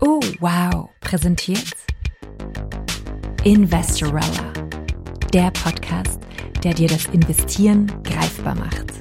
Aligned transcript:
Oh, 0.00 0.20
wow, 0.40 0.90
präsentiert 1.00 1.72
Investorella, 3.44 4.52
der 5.32 5.50
Podcast, 5.52 6.20
der 6.64 6.74
dir 6.74 6.88
das 6.88 7.06
Investieren 7.06 7.86
greifbar 8.02 8.54
macht. 8.56 8.92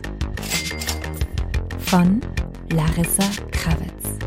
Von 1.79 2.21
Larissa 2.71 3.29
Kravitz. 3.51 4.17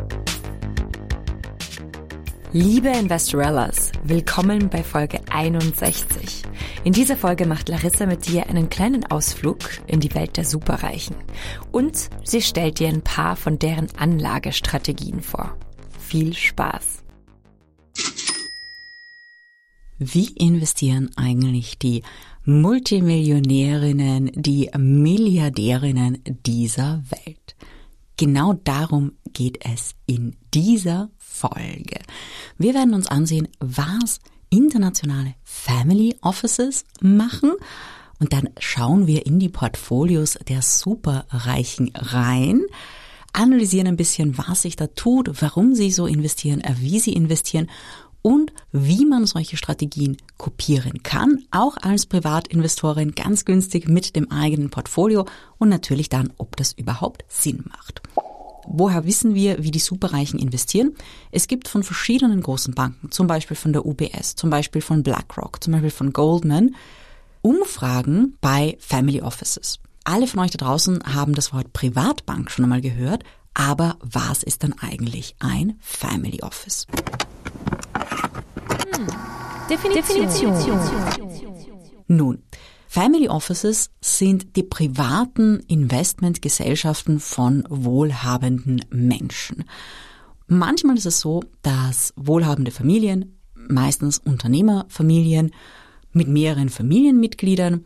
Liebe 2.52 2.88
Investorellas, 2.88 3.92
willkommen 4.02 4.68
bei 4.68 4.82
Folge 4.82 5.20
61. 5.30 6.42
In 6.82 6.94
dieser 6.94 7.18
Folge 7.18 7.46
macht 7.46 7.68
Larissa 7.68 8.06
mit 8.06 8.26
dir 8.26 8.46
einen 8.48 8.70
kleinen 8.70 9.04
Ausflug 9.04 9.58
in 9.86 10.00
die 10.00 10.14
Welt 10.14 10.38
der 10.38 10.46
Superreichen 10.46 11.14
und 11.72 12.08
sie 12.24 12.40
stellt 12.40 12.78
dir 12.78 12.88
ein 12.88 13.02
paar 13.02 13.36
von 13.36 13.58
deren 13.58 13.88
Anlagestrategien 13.98 15.20
vor. 15.20 15.58
Viel 15.98 16.32
Spaß! 16.32 17.04
Wie 19.98 20.28
investieren 20.38 21.10
eigentlich 21.16 21.78
die 21.78 22.02
Multimillionärinnen, 22.46 24.30
die 24.34 24.70
Milliardärinnen 24.74 26.24
dieser 26.46 27.02
Welt? 27.10 27.56
Genau 28.16 28.54
darum 28.54 29.12
geht 29.34 29.58
es 29.70 29.94
in 30.06 30.34
dieser 30.54 31.10
Folge. 31.18 32.00
Wir 32.56 32.72
werden 32.72 32.94
uns 32.94 33.06
ansehen, 33.06 33.48
was 33.60 34.20
internationale 34.50 35.34
Family 35.42 36.16
Offices 36.20 36.84
machen 37.00 37.52
und 38.18 38.32
dann 38.34 38.50
schauen 38.58 39.06
wir 39.06 39.24
in 39.24 39.38
die 39.38 39.48
Portfolios 39.48 40.38
der 40.46 40.60
Superreichen 40.60 41.90
rein, 41.94 42.62
analysieren 43.32 43.86
ein 43.86 43.96
bisschen, 43.96 44.36
was 44.36 44.62
sich 44.62 44.76
da 44.76 44.88
tut, 44.88 45.40
warum 45.40 45.74
sie 45.74 45.90
so 45.90 46.06
investieren, 46.06 46.62
wie 46.78 47.00
sie 47.00 47.14
investieren 47.14 47.70
und 48.22 48.52
wie 48.72 49.06
man 49.06 49.26
solche 49.26 49.56
Strategien 49.56 50.18
kopieren 50.36 51.02
kann, 51.02 51.44
auch 51.50 51.78
als 51.78 52.06
Privatinvestorin 52.06 53.12
ganz 53.12 53.46
günstig 53.46 53.88
mit 53.88 54.14
dem 54.14 54.30
eigenen 54.30 54.68
Portfolio 54.68 55.24
und 55.58 55.70
natürlich 55.70 56.10
dann, 56.10 56.32
ob 56.36 56.56
das 56.56 56.72
überhaupt 56.72 57.24
Sinn 57.28 57.64
macht. 57.68 58.02
Woher 58.66 59.04
wissen 59.04 59.34
wir, 59.34 59.62
wie 59.62 59.70
die 59.70 59.78
Superreichen 59.78 60.38
investieren? 60.38 60.94
Es 61.30 61.48
gibt 61.48 61.68
von 61.68 61.82
verschiedenen 61.82 62.40
großen 62.40 62.74
Banken, 62.74 63.10
zum 63.10 63.26
Beispiel 63.26 63.56
von 63.56 63.72
der 63.72 63.86
UBS, 63.86 64.36
zum 64.36 64.50
Beispiel 64.50 64.82
von 64.82 65.02
BlackRock, 65.02 65.62
zum 65.62 65.72
Beispiel 65.72 65.90
von 65.90 66.12
Goldman, 66.12 66.74
Umfragen 67.42 68.36
bei 68.40 68.76
Family 68.80 69.22
Offices. 69.22 69.80
Alle 70.04 70.26
von 70.26 70.40
euch 70.40 70.50
da 70.50 70.58
draußen 70.58 71.00
haben 71.14 71.34
das 71.34 71.52
Wort 71.52 71.72
Privatbank 71.72 72.50
schon 72.50 72.64
einmal 72.64 72.80
gehört, 72.80 73.24
aber 73.54 73.96
was 74.00 74.42
ist 74.42 74.62
dann 74.62 74.74
eigentlich 74.74 75.34
ein 75.38 75.78
Family 75.80 76.40
Office? 76.42 76.86
Hm. 78.96 79.06
Definition. 79.68 80.26
Definition. 80.26 80.78
Nun, 82.08 82.42
Family 82.92 83.28
Offices 83.28 83.90
sind 84.00 84.56
die 84.56 84.64
privaten 84.64 85.60
Investmentgesellschaften 85.68 87.20
von 87.20 87.62
wohlhabenden 87.70 88.84
Menschen. 88.90 89.62
Manchmal 90.48 90.96
ist 90.96 91.06
es 91.06 91.20
so, 91.20 91.44
dass 91.62 92.12
wohlhabende 92.16 92.72
Familien, 92.72 93.38
meistens 93.54 94.18
Unternehmerfamilien 94.18 95.52
mit 96.10 96.26
mehreren 96.26 96.68
Familienmitgliedern, 96.68 97.84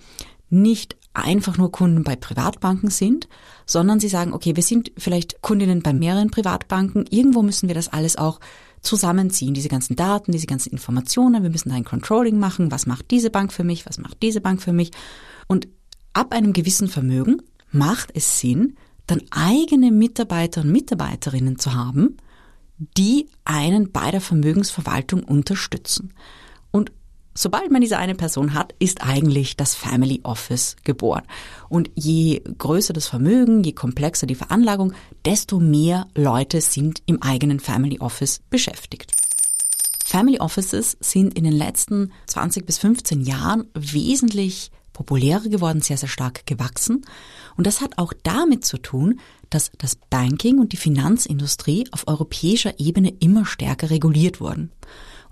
nicht 0.49 0.97
einfach 1.13 1.59
nur 1.59 1.71
Kunden 1.71 2.03
bei 2.03 2.17
Privatbanken 2.17 2.89
sind, 2.89 3.29
sondern 3.67 4.01
sie 4.01 4.09
sagen, 4.09 4.33
okay, 4.33 4.57
wir 4.57 4.63
sind 4.63 4.91
vielleicht 4.97 5.43
Kundinnen 5.43 5.83
bei 5.83 5.93
mehreren 5.93 6.31
Privatbanken, 6.31 7.05
irgendwo 7.11 7.43
müssen 7.43 7.69
wir 7.69 7.75
das 7.75 7.89
alles 7.89 8.17
auch 8.17 8.41
zusammenziehen, 8.85 9.55
diese 9.55 9.69
ganzen 9.69 9.97
Daten, 9.97 10.33
diese 10.33 10.47
ganzen 10.47 10.71
Informationen. 10.71 11.43
Wir 11.43 11.51
müssen 11.51 11.71
da 11.71 11.75
ein 11.75 11.85
Controlling 11.85 12.39
machen. 12.39 12.71
Was 12.71 12.87
macht 12.87 13.11
diese 13.11 13.31
Bank 13.31 13.53
für 13.53 13.65
mich? 13.65 13.87
Was 13.87 13.99
macht 13.99 14.23
diese 14.23 14.41
Bank 14.41 14.63
für 14.63 14.73
mich? 14.73 14.91
Und 15.49 15.69
ab 16.13 16.33
einem 16.33 16.53
gewissen 16.53 16.89
Vermögen 16.89 17.43
macht 17.71 18.11
es 18.15 18.41
Sinn, 18.41 18.77
dann 19.07 19.23
eigene 19.31 19.91
Mitarbeiter 19.91 20.63
und 20.63 20.73
Mitarbeiterinnen 20.73 21.59
zu 21.59 21.75
haben, 21.75 22.17
die 22.97 23.29
einen 23.45 23.93
bei 23.93 24.11
der 24.11 24.21
Vermögensverwaltung 24.21 25.23
unterstützen. 25.23 26.13
Sobald 27.37 27.71
man 27.73 27.81
diese 27.81 27.99
eine 27.99 28.15
Person 28.15 28.55
hat, 28.55 28.75
ist 28.79 29.03
eigentlich 29.03 29.57
das 29.57 29.75
Family 29.75 30.21
Office 30.23 30.77
geboren. 30.85 31.25
Und 31.69 31.91
je 31.97 32.43
größer 32.59 32.93
das 32.93 33.09
Vermögen, 33.09 33.65
je 33.65 33.73
komplexer 33.73 34.27
die 34.27 34.37
Veranlagung, 34.37 34.93
desto 35.25 35.59
mehr 35.59 36.07
Leute 36.15 36.61
sind 36.61 37.03
im 37.07 37.21
eigenen 37.23 37.59
Family 37.59 37.99
Office 37.99 38.41
beschäftigt. 38.51 39.13
Family 40.05 40.39
Offices 40.39 40.97
sind 41.01 41.37
in 41.37 41.43
den 41.43 41.53
letzten 41.53 42.13
20 42.29 42.65
bis 42.67 42.79
15 42.79 43.23
Jahren 43.23 43.67
wesentlich 43.75 44.71
populärer 44.93 45.49
geworden, 45.49 45.81
sehr, 45.81 45.97
sehr 45.97 46.09
stark 46.09 46.47
gewachsen. 46.47 47.05
Und 47.57 47.67
das 47.67 47.81
hat 47.81 47.99
auch 47.99 48.13
damit 48.23 48.65
zu 48.65 48.79
tun, 48.79 49.19
dass 49.51 49.73
das 49.79 49.97
Banking 49.97 50.61
und 50.61 50.73
die 50.73 50.77
Finanzindustrie 50.77 51.89
auf 51.91 52.07
europäischer 52.07 52.79
Ebene 52.79 53.13
immer 53.19 53.45
stärker 53.45 53.91
reguliert 53.91 54.41
wurden. 54.41 54.71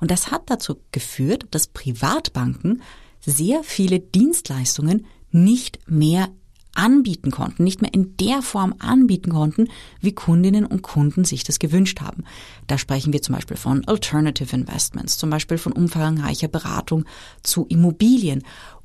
Und 0.02 0.10
das 0.10 0.32
hat 0.32 0.50
dazu 0.50 0.80
geführt, 0.90 1.46
dass 1.52 1.68
Privatbanken 1.68 2.82
sehr 3.20 3.62
viele 3.62 4.00
Dienstleistungen 4.00 5.06
nicht 5.30 5.78
mehr 5.88 6.28
anbieten 6.74 7.30
konnten, 7.30 7.64
nicht 7.64 7.82
mehr 7.82 7.92
in 7.92 8.16
der 8.16 8.42
Form 8.42 8.74
anbieten 8.78 9.32
konnten, 9.32 9.68
wie 10.00 10.12
Kundinnen 10.12 10.66
und 10.66 10.82
Kunden 10.82 11.24
sich 11.24 11.44
das 11.44 11.58
gewünscht 11.58 12.00
haben. 12.00 12.24
Da 12.66 12.78
sprechen 12.78 13.12
wir 13.12 13.22
zum 13.22 13.34
Beispiel 13.34 13.56
von 13.56 13.86
Alternative 13.86 14.54
Investments, 14.54 15.18
zum 15.18 15.30
Beispiel 15.30 15.58
von 15.58 15.72
umfangreicher 15.72 16.48
Beratung 16.48 17.04
zu 17.42 17.66
Immobilien 17.68 18.42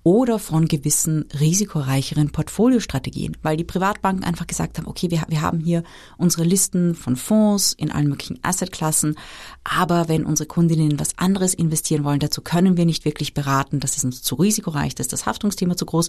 oder 0.08 0.40
von 0.40 0.70
gewissen 0.70 1.26
risikoreicheren 1.38 2.32
Portfoliostrategien, 2.32 3.36
weil 3.42 3.58
die 3.58 3.66
Privatbanken 3.66 4.24
einfach 4.24 4.48
gesagt 4.48 4.78
haben, 4.78 4.88
okay, 4.88 5.12
wir, 5.12 5.24
wir 5.28 5.42
haben 5.42 5.60
hier 5.60 5.84
unsere 6.16 6.46
Listen 6.46 6.96
von 6.96 7.18
Fonds 7.18 7.74
in 7.74 7.92
allen 7.92 8.08
möglichen 8.08 8.40
Assetklassen, 8.42 9.18
aber 9.66 10.08
wenn 10.08 10.26
unsere 10.26 10.48
Kundinnen 10.48 10.98
was 10.98 11.18
anderes 11.18 11.54
investieren 11.54 12.06
wollen, 12.06 12.22
dazu 12.22 12.42
können 12.42 12.78
wir 12.78 12.86
nicht 12.86 13.04
wirklich 13.04 13.34
beraten, 13.34 13.82
das 13.82 13.98
ist 13.98 14.06
uns 14.06 14.22
zu 14.22 14.36
risikoreich, 14.36 14.96
das 14.96 15.08
ist 15.08 15.14
das 15.14 15.26
Haftungsthema 15.26 15.76
zu 15.76 15.86
groß. 15.86 16.08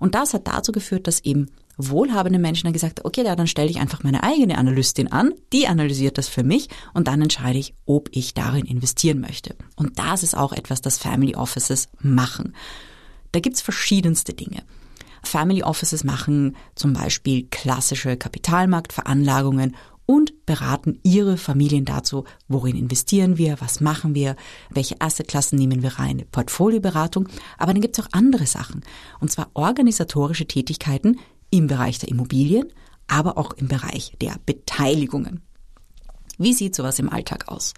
Und 0.00 0.16
das 0.16 0.34
hat 0.34 0.48
dazu 0.48 0.72
geführt, 0.72 1.06
dass 1.06 1.20
eben 1.20 1.50
wohlhabende 1.76 2.38
Menschen 2.38 2.64
dann 2.64 2.72
gesagt 2.72 2.98
haben, 2.98 3.06
okay, 3.06 3.24
ja, 3.24 3.36
dann 3.36 3.46
stelle 3.46 3.70
ich 3.70 3.78
einfach 3.78 4.02
meine 4.02 4.22
eigene 4.22 4.58
Analystin 4.58 5.12
an, 5.12 5.32
die 5.52 5.66
analysiert 5.66 6.18
das 6.18 6.28
für 6.28 6.42
mich 6.42 6.68
und 6.92 7.08
dann 7.08 7.22
entscheide 7.22 7.58
ich, 7.58 7.74
ob 7.86 8.08
ich 8.12 8.34
darin 8.34 8.66
investieren 8.66 9.20
möchte. 9.20 9.54
Und 9.76 9.98
das 9.98 10.22
ist 10.22 10.36
auch 10.36 10.52
etwas, 10.52 10.80
das 10.80 10.98
Family 10.98 11.36
Offices 11.36 11.88
machen. 12.00 12.54
Da 13.32 13.40
gibt's 13.40 13.60
verschiedenste 13.60 14.34
Dinge. 14.34 14.62
Family 15.22 15.62
Offices 15.62 16.02
machen 16.02 16.56
zum 16.74 16.92
Beispiel 16.92 17.46
klassische 17.50 18.16
Kapitalmarktveranlagungen 18.16 19.76
und 20.10 20.44
beraten 20.44 20.98
ihre 21.04 21.36
Familien 21.36 21.84
dazu, 21.84 22.24
worin 22.48 22.74
investieren 22.74 23.38
wir, 23.38 23.60
was 23.60 23.80
machen 23.80 24.12
wir, 24.12 24.34
welche 24.68 25.00
Assetklassen 25.00 25.56
nehmen 25.56 25.84
wir 25.84 26.00
rein, 26.00 26.24
Portfolioberatung. 26.32 27.28
Aber 27.58 27.72
dann 27.72 27.80
gibt's 27.80 28.00
auch 28.00 28.08
andere 28.10 28.46
Sachen, 28.46 28.82
und 29.20 29.30
zwar 29.30 29.50
organisatorische 29.54 30.46
Tätigkeiten 30.46 31.20
im 31.50 31.68
Bereich 31.68 32.00
der 32.00 32.08
Immobilien, 32.08 32.72
aber 33.06 33.38
auch 33.38 33.52
im 33.52 33.68
Bereich 33.68 34.16
der 34.20 34.34
Beteiligungen. 34.46 35.42
Wie 36.38 36.54
sieht 36.54 36.74
sowas 36.74 36.98
im 36.98 37.08
Alltag 37.08 37.46
aus? 37.46 37.72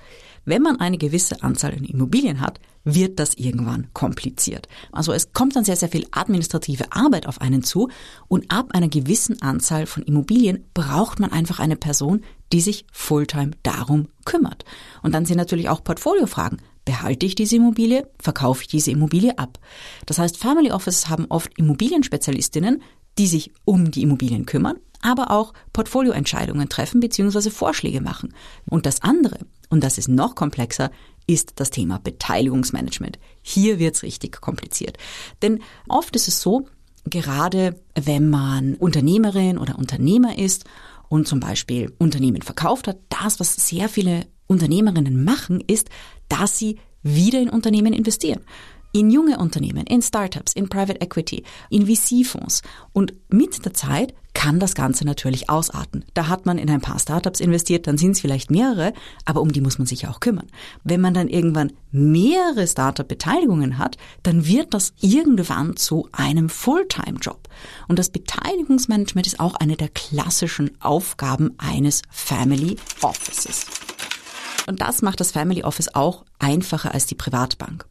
Wenn 0.46 0.62
man 0.62 0.80
eine 0.80 0.96
gewisse 0.96 1.42
Anzahl 1.42 1.72
an 1.72 1.84
Immobilien 1.84 2.40
hat, 2.40 2.60
wird 2.84 3.18
das 3.18 3.34
irgendwann 3.34 3.88
kompliziert. 3.92 4.68
Also 4.90 5.12
es 5.12 5.32
kommt 5.32 5.56
dann 5.56 5.64
sehr, 5.64 5.76
sehr 5.76 5.88
viel 5.88 6.06
administrative 6.10 6.92
Arbeit 6.92 7.26
auf 7.26 7.40
einen 7.40 7.62
zu 7.62 7.88
und 8.28 8.50
ab 8.50 8.70
einer 8.72 8.88
gewissen 8.88 9.40
Anzahl 9.40 9.86
von 9.86 10.02
Immobilien 10.02 10.64
braucht 10.74 11.20
man 11.20 11.32
einfach 11.32 11.60
eine 11.60 11.76
Person, 11.76 12.22
die 12.52 12.60
sich 12.60 12.84
fulltime 12.92 13.52
darum 13.62 14.08
kümmert. 14.24 14.64
Und 15.02 15.12
dann 15.12 15.24
sind 15.24 15.36
natürlich 15.36 15.68
auch 15.68 15.84
Portfoliofragen. 15.84 16.60
Behalte 16.84 17.26
ich 17.26 17.34
diese 17.34 17.56
Immobilie? 17.56 18.08
Verkaufe 18.18 18.62
ich 18.62 18.68
diese 18.68 18.90
Immobilie 18.90 19.38
ab? 19.38 19.58
Das 20.06 20.18
heißt, 20.18 20.36
Family 20.36 20.72
Offices 20.72 21.08
haben 21.08 21.26
oft 21.28 21.56
Immobilienspezialistinnen, 21.56 22.82
die 23.18 23.26
sich 23.26 23.52
um 23.64 23.90
die 23.90 24.02
Immobilien 24.02 24.46
kümmern, 24.46 24.78
aber 25.00 25.30
auch 25.30 25.52
Portfolioentscheidungen 25.72 26.68
treffen 26.68 27.00
bzw. 27.00 27.50
Vorschläge 27.50 28.00
machen. 28.00 28.34
Und 28.68 28.86
das 28.86 29.02
andere, 29.02 29.38
und 29.68 29.84
das 29.84 29.98
ist 29.98 30.08
noch 30.08 30.34
komplexer, 30.34 30.90
ist 31.26 31.52
das 31.56 31.70
Thema 31.70 31.98
Beteiligungsmanagement. 31.98 33.18
Hier 33.42 33.78
wird's 33.78 34.02
richtig 34.02 34.40
kompliziert. 34.40 34.98
Denn 35.42 35.60
oft 35.88 36.14
ist 36.16 36.28
es 36.28 36.40
so, 36.40 36.66
gerade 37.04 37.80
wenn 37.94 38.30
man 38.30 38.74
Unternehmerin 38.74 39.58
oder 39.58 39.78
Unternehmer 39.78 40.38
ist 40.38 40.64
und 41.08 41.26
zum 41.26 41.40
Beispiel 41.40 41.92
Unternehmen 41.98 42.42
verkauft 42.42 42.88
hat, 42.88 42.98
das, 43.08 43.40
was 43.40 43.54
sehr 43.54 43.88
viele 43.88 44.26
Unternehmerinnen 44.46 45.24
machen, 45.24 45.60
ist, 45.66 45.88
dass 46.28 46.58
sie 46.58 46.78
wieder 47.02 47.40
in 47.40 47.50
Unternehmen 47.50 47.92
investieren. 47.92 48.40
In 48.92 49.10
junge 49.10 49.38
Unternehmen, 49.38 49.86
in 49.86 50.02
Startups, 50.02 50.52
in 50.52 50.68
Private 50.68 51.00
Equity, 51.00 51.44
in 51.70 51.86
VC-Fonds. 51.86 52.62
Und 52.92 53.14
mit 53.28 53.64
der 53.64 53.74
Zeit 53.74 54.14
kann 54.34 54.60
das 54.60 54.74
Ganze 54.74 55.04
natürlich 55.04 55.50
ausarten. 55.50 56.04
Da 56.14 56.28
hat 56.28 56.46
man 56.46 56.58
in 56.58 56.70
ein 56.70 56.80
paar 56.80 56.98
Startups 56.98 57.40
investiert, 57.40 57.86
dann 57.86 57.98
sind 57.98 58.12
es 58.12 58.20
vielleicht 58.20 58.50
mehrere, 58.50 58.92
aber 59.24 59.40
um 59.40 59.52
die 59.52 59.60
muss 59.60 59.78
man 59.78 59.86
sich 59.86 60.02
ja 60.02 60.10
auch 60.10 60.20
kümmern. 60.20 60.46
Wenn 60.84 61.00
man 61.00 61.14
dann 61.14 61.28
irgendwann 61.28 61.72
mehrere 61.90 62.66
Startup-Beteiligungen 62.66 63.78
hat, 63.78 63.98
dann 64.22 64.46
wird 64.46 64.74
das 64.74 64.94
irgendwann 65.00 65.76
zu 65.76 66.08
einem 66.12 66.48
Fulltime-Job. 66.48 67.48
Und 67.88 67.98
das 67.98 68.10
Beteiligungsmanagement 68.10 69.26
ist 69.26 69.40
auch 69.40 69.54
eine 69.54 69.76
der 69.76 69.88
klassischen 69.88 70.70
Aufgaben 70.80 71.54
eines 71.58 72.02
Family 72.10 72.76
Offices. 73.02 73.66
Und 74.66 74.80
das 74.80 75.02
macht 75.02 75.20
das 75.20 75.32
Family 75.32 75.62
Office 75.62 75.94
auch 75.94 76.24
einfacher 76.38 76.94
als 76.94 77.06
die 77.06 77.14
Privatbank. 77.14 77.86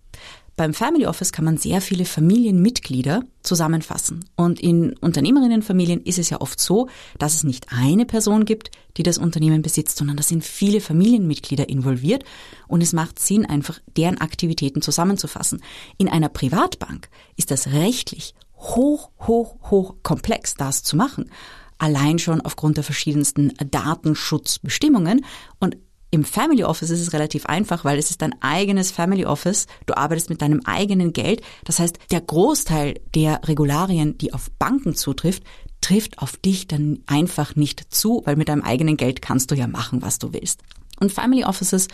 Beim 0.62 0.76
Family 0.76 1.08
Office 1.08 1.32
kann 1.32 1.44
man 1.44 1.58
sehr 1.58 1.82
viele 1.82 2.06
Familienmitglieder 2.06 3.24
zusammenfassen. 3.42 4.24
Und 4.36 4.60
in 4.60 4.96
Unternehmerinnenfamilien 5.00 6.04
ist 6.04 6.20
es 6.20 6.30
ja 6.30 6.40
oft 6.40 6.60
so, 6.60 6.88
dass 7.18 7.34
es 7.34 7.44
nicht 7.44 7.70
eine 7.72 8.06
Person 8.06 8.46
gibt, 8.46 8.70
die 8.96 9.02
das 9.02 9.18
Unternehmen 9.18 9.64
besitzt, 9.64 9.98
sondern 9.98 10.18
da 10.18 10.22
sind 10.22 10.46
viele 10.46 10.80
Familienmitglieder 10.80 11.68
involviert. 11.68 12.26
Und 12.68 12.84
es 12.84 12.94
macht 12.94 13.18
Sinn, 13.18 13.44
einfach 13.44 13.80
deren 13.98 14.22
Aktivitäten 14.22 14.84
zusammenzufassen. 14.84 15.64
In 15.98 16.08
einer 16.08 16.30
Privatbank 16.30 17.10
ist 17.38 17.50
das 17.50 17.70
rechtlich 17.70 18.36
hoch, 18.56 19.10
hoch, 19.22 19.56
hoch 19.72 19.96
komplex, 20.04 20.54
das 20.54 20.84
zu 20.84 20.96
machen. 20.96 21.32
Allein 21.80 22.20
schon 22.20 22.40
aufgrund 22.40 22.78
der 22.78 22.84
verschiedensten 22.84 23.52
Datenschutzbestimmungen. 23.72 25.26
Und 25.60 25.78
im 26.12 26.26
Family 26.26 26.66
Office 26.66 26.90
ist 26.90 27.00
es 27.00 27.14
relativ 27.14 27.46
einfach, 27.46 27.86
weil 27.86 27.98
es 27.98 28.12
ist 28.12 28.22
dein 28.22 28.36
eigenes 28.42 28.92
Family 28.92 29.26
Office. 29.26 29.66
Du 29.86 29.96
arbeitest 29.96 30.30
mit 30.30 30.42
deinem 30.42 30.62
eigenen 30.66 31.14
Geld. 31.14 31.42
Das 31.64 31.80
heißt, 31.80 31.98
der 32.12 32.20
Großteil 32.20 33.00
der 33.16 33.40
Regularien, 33.48 34.18
die 34.18 34.34
auf 34.34 34.52
Banken 34.60 34.94
zutrifft, 34.94 35.44
trifft 35.80 36.20
auf 36.20 36.36
dich 36.36 36.68
dann 36.68 37.00
einfach 37.08 37.56
nicht 37.56 37.94
zu, 37.94 38.22
weil 38.26 38.36
mit 38.36 38.50
deinem 38.50 38.62
eigenen 38.62 38.98
Geld 38.98 39.22
kannst 39.22 39.52
du 39.52 39.56
ja 39.56 39.68
machen, 39.68 40.02
was 40.02 40.20
du 40.20 40.34
willst. 40.34 40.62
Und 41.00 41.14
Family 41.14 41.46
Offices 41.46 41.88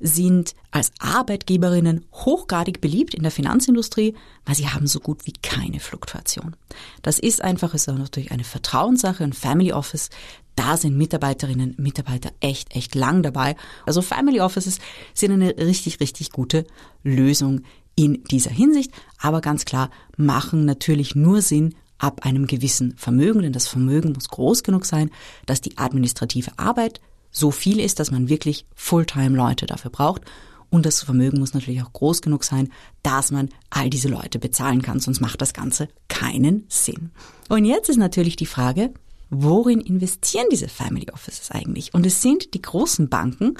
sind 0.00 0.54
als 0.70 0.92
Arbeitgeberinnen 1.00 2.06
hochgradig 2.12 2.80
beliebt 2.80 3.14
in 3.14 3.22
der 3.22 3.32
Finanzindustrie, 3.32 4.14
weil 4.46 4.54
sie 4.54 4.68
haben 4.68 4.86
so 4.86 5.00
gut 5.00 5.26
wie 5.26 5.32
keine 5.32 5.80
Fluktuation. 5.80 6.54
Das 7.02 7.18
ist 7.18 7.42
einfach, 7.42 7.74
ist 7.74 7.88
auch 7.88 7.98
natürlich 7.98 8.30
eine 8.30 8.44
Vertrauenssache. 8.44 9.24
Ein 9.24 9.32
Family 9.32 9.72
Office 9.72 10.10
da 10.58 10.76
sind 10.76 10.96
Mitarbeiterinnen, 10.96 11.76
Mitarbeiter 11.78 12.32
echt, 12.40 12.74
echt 12.74 12.96
lang 12.96 13.22
dabei. 13.22 13.54
Also 13.86 14.02
Family 14.02 14.40
Offices 14.40 14.80
sind 15.14 15.30
eine 15.30 15.56
richtig, 15.56 16.00
richtig 16.00 16.32
gute 16.32 16.66
Lösung 17.04 17.62
in 17.94 18.24
dieser 18.24 18.50
Hinsicht, 18.50 18.90
aber 19.20 19.40
ganz 19.40 19.64
klar 19.64 19.90
machen 20.16 20.64
natürlich 20.64 21.14
nur 21.14 21.42
Sinn 21.42 21.74
ab 21.98 22.24
einem 22.24 22.46
gewissen 22.46 22.96
Vermögen, 22.96 23.42
denn 23.42 23.52
das 23.52 23.68
Vermögen 23.68 24.12
muss 24.12 24.28
groß 24.28 24.62
genug 24.62 24.84
sein, 24.84 25.10
dass 25.46 25.60
die 25.60 25.78
administrative 25.78 26.52
Arbeit 26.56 27.00
so 27.30 27.50
viel 27.50 27.78
ist, 27.78 28.00
dass 28.00 28.10
man 28.10 28.28
wirklich 28.28 28.66
Fulltime-Leute 28.74 29.66
dafür 29.66 29.90
braucht. 29.90 30.22
Und 30.70 30.86
das 30.86 31.02
Vermögen 31.02 31.38
muss 31.38 31.54
natürlich 31.54 31.82
auch 31.82 31.92
groß 31.92 32.20
genug 32.20 32.44
sein, 32.44 32.70
dass 33.02 33.30
man 33.30 33.48
all 33.70 33.90
diese 33.90 34.08
Leute 34.08 34.38
bezahlen 34.38 34.82
kann, 34.82 35.00
sonst 35.00 35.20
macht 35.20 35.40
das 35.40 35.54
Ganze 35.54 35.88
keinen 36.08 36.64
Sinn. 36.68 37.10
Und 37.48 37.64
jetzt 37.64 37.88
ist 37.88 37.96
natürlich 37.96 38.36
die 38.36 38.46
Frage, 38.46 38.92
worin 39.30 39.80
investieren 39.80 40.46
diese 40.50 40.68
Family 40.68 41.06
Offices 41.12 41.50
eigentlich? 41.50 41.94
Und 41.94 42.06
es 42.06 42.22
sind 42.22 42.54
die 42.54 42.62
großen 42.62 43.08
Banken, 43.08 43.56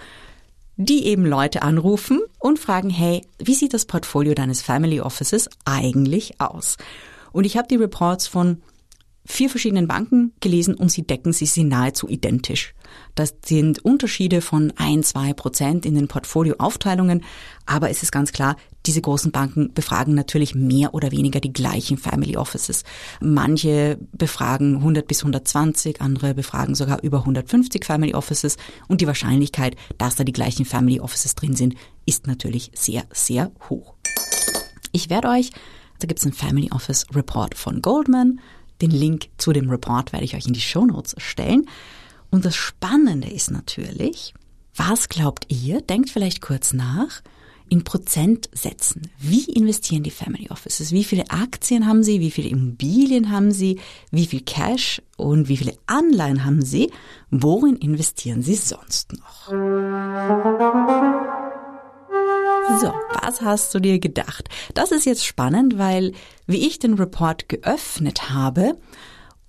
die 0.76 1.06
eben 1.06 1.26
Leute 1.26 1.62
anrufen 1.62 2.20
und 2.38 2.58
fragen, 2.58 2.88
hey, 2.88 3.22
wie 3.38 3.54
sieht 3.54 3.74
das 3.74 3.84
Portfolio 3.84 4.34
deines 4.34 4.62
Family 4.62 5.00
Offices 5.00 5.48
eigentlich 5.64 6.40
aus? 6.40 6.76
Und 7.32 7.44
ich 7.44 7.56
habe 7.56 7.68
die 7.68 7.76
Reports 7.76 8.28
von 8.28 8.62
vier 9.26 9.50
verschiedenen 9.50 9.86
Banken 9.86 10.32
gelesen 10.40 10.74
und 10.74 10.90
sie 10.90 11.06
decken 11.06 11.32
sich 11.32 11.50
sie 11.50 11.64
nahezu 11.64 12.08
identisch. 12.08 12.74
Das 13.14 13.34
sind 13.44 13.84
Unterschiede 13.84 14.40
von 14.40 14.72
ein, 14.76 15.02
zwei 15.02 15.34
Prozent 15.34 15.84
in 15.84 15.94
den 15.94 16.08
Portfolioaufteilungen, 16.08 17.24
aber 17.66 17.90
es 17.90 18.02
ist 18.02 18.10
ganz 18.10 18.32
klar, 18.32 18.56
diese 18.86 19.00
großen 19.00 19.32
Banken 19.32 19.72
befragen 19.74 20.14
natürlich 20.14 20.54
mehr 20.54 20.94
oder 20.94 21.10
weniger 21.10 21.40
die 21.40 21.52
gleichen 21.52 21.98
Family 21.98 22.36
Offices. 22.36 22.84
Manche 23.20 23.98
befragen 24.12 24.76
100 24.76 25.06
bis 25.06 25.20
120, 25.20 26.00
andere 26.00 26.34
befragen 26.34 26.74
sogar 26.74 27.02
über 27.02 27.18
150 27.18 27.84
Family 27.84 28.14
Offices 28.14 28.56
und 28.86 29.00
die 29.00 29.06
Wahrscheinlichkeit, 29.06 29.76
dass 29.98 30.16
da 30.16 30.24
die 30.24 30.32
gleichen 30.32 30.64
Family 30.64 31.00
Offices 31.00 31.34
drin 31.34 31.54
sind, 31.54 31.74
ist 32.06 32.26
natürlich 32.26 32.70
sehr, 32.74 33.04
sehr 33.12 33.50
hoch. 33.68 33.94
Ich 34.92 35.10
werde 35.10 35.28
euch, 35.28 35.50
da 35.98 36.06
gibt 36.06 36.20
es 36.20 36.24
einen 36.24 36.34
Family 36.34 36.70
Office 36.70 37.06
Report 37.14 37.56
von 37.56 37.82
Goldman, 37.82 38.40
den 38.80 38.90
Link 38.90 39.28
zu 39.38 39.52
dem 39.52 39.68
Report 39.68 40.12
werde 40.12 40.24
ich 40.24 40.36
euch 40.36 40.46
in 40.46 40.52
die 40.52 40.60
Show 40.60 40.86
Notes 40.86 41.14
stellen. 41.18 41.68
Und 42.30 42.44
das 42.44 42.56
Spannende 42.56 43.28
ist 43.28 43.50
natürlich, 43.50 44.34
was 44.74 45.08
glaubt 45.08 45.46
ihr? 45.48 45.80
Denkt 45.80 46.10
vielleicht 46.10 46.40
kurz 46.40 46.72
nach 46.72 47.22
in 47.68 47.84
Prozentsätzen. 47.84 49.02
Wie 49.18 49.44
investieren 49.44 50.02
die 50.02 50.10
Family 50.10 50.48
Offices? 50.50 50.92
Wie 50.92 51.04
viele 51.04 51.30
Aktien 51.30 51.86
haben 51.86 52.02
sie? 52.02 52.20
Wie 52.20 52.30
viele 52.30 52.48
Immobilien 52.48 53.30
haben 53.30 53.52
sie? 53.52 53.80
Wie 54.10 54.26
viel 54.26 54.40
Cash 54.40 55.02
und 55.16 55.48
wie 55.48 55.56
viele 55.56 55.74
Anleihen 55.86 56.44
haben 56.44 56.62
sie? 56.62 56.90
Worin 57.30 57.76
investieren 57.76 58.42
sie 58.42 58.54
sonst 58.54 59.12
noch? 59.12 59.48
So, 62.80 62.92
was 63.22 63.40
hast 63.40 63.74
du 63.74 63.80
dir 63.80 63.98
gedacht? 63.98 64.48
Das 64.74 64.92
ist 64.92 65.06
jetzt 65.06 65.24
spannend, 65.24 65.78
weil 65.78 66.12
wie 66.46 66.66
ich 66.66 66.78
den 66.78 66.94
Report 66.94 67.48
geöffnet 67.48 68.30
habe 68.30 68.76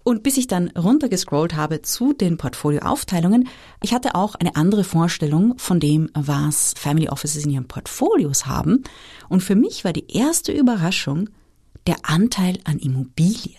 und 0.04 0.24
bis 0.24 0.38
ich 0.38 0.48
dann 0.48 0.69
runtergescrollt 0.69 1.56
habe 1.56 1.81
zu 1.81 2.13
den 2.13 2.38
Portfolioaufteilungen, 2.38 3.48
ich 3.81 3.94
hatte 3.94 4.16
auch 4.16 4.36
eine 4.36 4.56
andere 4.56 4.84
Vorstellung 4.84 5.57
von 5.57 5.80
dem, 5.80 6.10
was 6.13 6.74
Family 6.78 7.10
Offices 7.10 7.46
in 7.46 7.51
ihren 7.51 7.68
Portfolios 7.68 8.46
haben. 8.46 8.84
Und 9.28 9.42
für 9.42 9.56
mich 9.56 9.84
war 9.84 9.94
die 9.94 10.12
erste 10.12 10.51
Überraschung 10.51 11.30
der 11.86 11.98
Anteil 12.04 12.60
an 12.63 12.80
Immobilien. 12.80 13.57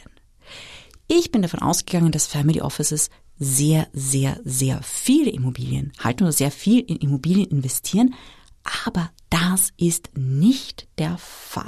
Ich 1.08 1.30
bin 1.30 1.42
davon 1.42 1.60
ausgegangen, 1.60 2.12
dass 2.12 2.26
Family 2.26 2.60
Offices 2.60 3.10
sehr, 3.38 3.88
sehr, 3.92 4.38
sehr 4.44 4.80
viele 4.82 5.30
Immobilien 5.30 5.92
halten 5.98 6.24
oder 6.24 6.32
sehr 6.32 6.50
viel 6.50 6.80
in 6.80 6.96
Immobilien 6.96 7.48
investieren, 7.48 8.14
aber 8.84 9.10
das 9.30 9.70
ist 9.76 10.10
nicht 10.14 10.88
der 10.98 11.16
Fall. 11.18 11.64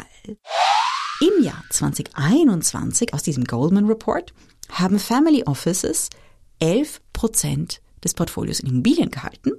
Im 1.20 1.44
Jahr 1.44 1.62
2021 1.70 3.14
aus 3.14 3.22
diesem 3.22 3.44
Goldman 3.44 3.86
Report 3.86 4.34
haben 4.72 4.98
Family 4.98 5.44
Offices 5.44 6.10
11 6.58 7.00
Prozent 7.12 7.80
des 8.02 8.14
Portfolios 8.14 8.60
in 8.60 8.70
Immobilien 8.70 9.10
gehalten. 9.10 9.52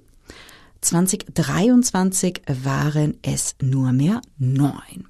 2023 0.82 2.42
waren 2.64 3.18
es 3.22 3.56
nur 3.62 3.94
mehr 3.94 4.22
neun. 4.38 5.08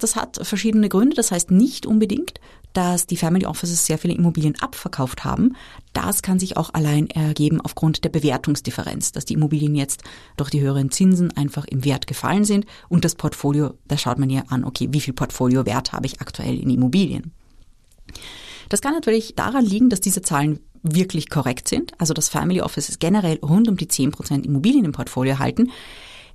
Das 0.00 0.16
hat 0.16 0.40
verschiedene 0.42 0.88
Gründe. 0.88 1.14
Das 1.14 1.30
heißt 1.30 1.50
nicht 1.50 1.86
unbedingt, 1.86 2.40
dass 2.72 3.06
die 3.06 3.16
Family 3.16 3.46
Offices 3.46 3.84
sehr 3.84 3.98
viele 3.98 4.14
Immobilien 4.14 4.58
abverkauft 4.60 5.24
haben. 5.24 5.56
Das 5.92 6.22
kann 6.22 6.38
sich 6.38 6.56
auch 6.56 6.72
allein 6.72 7.10
ergeben 7.10 7.60
aufgrund 7.60 8.02
der 8.02 8.08
Bewertungsdifferenz, 8.08 9.12
dass 9.12 9.26
die 9.26 9.34
Immobilien 9.34 9.74
jetzt 9.74 10.02
durch 10.36 10.50
die 10.50 10.60
höheren 10.60 10.90
Zinsen 10.90 11.36
einfach 11.36 11.66
im 11.66 11.84
Wert 11.84 12.06
gefallen 12.06 12.44
sind 12.44 12.66
und 12.88 13.04
das 13.04 13.14
Portfolio, 13.14 13.74
da 13.88 13.98
schaut 13.98 14.18
man 14.18 14.30
ja 14.30 14.44
an, 14.48 14.64
okay, 14.64 14.88
wie 14.90 15.00
viel 15.00 15.14
Portfoliowert 15.14 15.92
habe 15.92 16.06
ich 16.06 16.20
aktuell 16.20 16.58
in 16.58 16.70
Immobilien. 16.70 17.32
Das 18.72 18.80
kann 18.80 18.94
natürlich 18.94 19.34
daran 19.36 19.66
liegen, 19.66 19.90
dass 19.90 20.00
diese 20.00 20.22
Zahlen 20.22 20.58
wirklich 20.82 21.28
korrekt 21.28 21.68
sind, 21.68 21.92
also 21.98 22.14
dass 22.14 22.30
Family 22.30 22.62
Offices 22.62 22.98
generell 22.98 23.38
rund 23.42 23.68
um 23.68 23.76
die 23.76 23.86
10% 23.86 24.46
Immobilien 24.46 24.86
im 24.86 24.92
Portfolio 24.92 25.38
halten. 25.38 25.70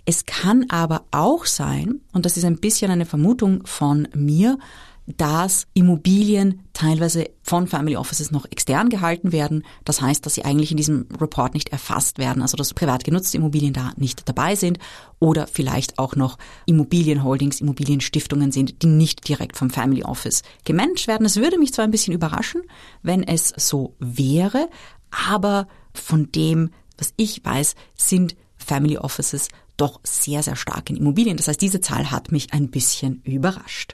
Es 0.05 0.27
kann 0.27 0.69
aber 0.69 1.05
auch 1.09 1.47
sein, 1.47 1.99
und 2.13 2.27
das 2.27 2.37
ist 2.37 2.45
ein 2.45 2.59
bisschen 2.59 2.91
eine 2.91 3.07
Vermutung 3.07 3.65
von 3.65 4.07
mir, 4.13 4.59
dass 5.07 5.67
Immobilien 5.73 6.63
teilweise 6.73 7.29
von 7.41 7.67
Family 7.67 7.95
Offices 7.95 8.29
noch 8.29 8.45
extern 8.51 8.89
gehalten 8.89 9.31
werden. 9.31 9.63
Das 9.85 10.01
heißt, 10.01 10.25
dass 10.25 10.35
sie 10.35 10.43
eigentlich 10.43 10.71
in 10.71 10.77
diesem 10.77 11.07
Report 11.19 11.53
nicht 11.53 11.69
erfasst 11.69 12.17
werden, 12.17 12.41
also 12.41 12.57
dass 12.57 12.73
privat 12.73 13.05
genutzte 13.05 13.37
Immobilien 13.37 13.73
da 13.73 13.93
nicht 13.95 14.27
dabei 14.27 14.55
sind 14.55 14.79
oder 15.19 15.47
vielleicht 15.47 15.97
auch 15.97 16.17
noch 16.17 16.37
Immobilienholdings, 16.65 17.61
Immobilienstiftungen 17.61 18.51
sind, 18.51 18.81
die 18.81 18.87
nicht 18.87 19.27
direkt 19.27 19.55
vom 19.55 19.69
Family 19.69 20.03
Office 20.03 20.43
gemanagt 20.65 21.07
werden. 21.07 21.25
Es 21.25 21.37
würde 21.37 21.57
mich 21.57 21.73
zwar 21.73 21.85
ein 21.85 21.91
bisschen 21.91 22.13
überraschen, 22.13 22.61
wenn 23.01 23.23
es 23.23 23.53
so 23.55 23.95
wäre, 23.99 24.69
aber 25.09 25.69
von 25.93 26.33
dem, 26.33 26.71
was 26.97 27.13
ich 27.15 27.43
weiß, 27.45 27.75
sind 27.95 28.35
Family 28.57 28.97
Offices 28.97 29.47
doch 29.77 30.01
sehr, 30.03 30.43
sehr 30.43 30.57
stark 30.57 30.89
in 30.89 30.97
Immobilien. 30.97 31.37
Das 31.37 31.47
heißt, 31.47 31.61
diese 31.61 31.79
Zahl 31.79 32.11
hat 32.11 32.31
mich 32.31 32.51
ein 32.51 32.69
bisschen 32.69 33.21
überrascht. 33.23 33.93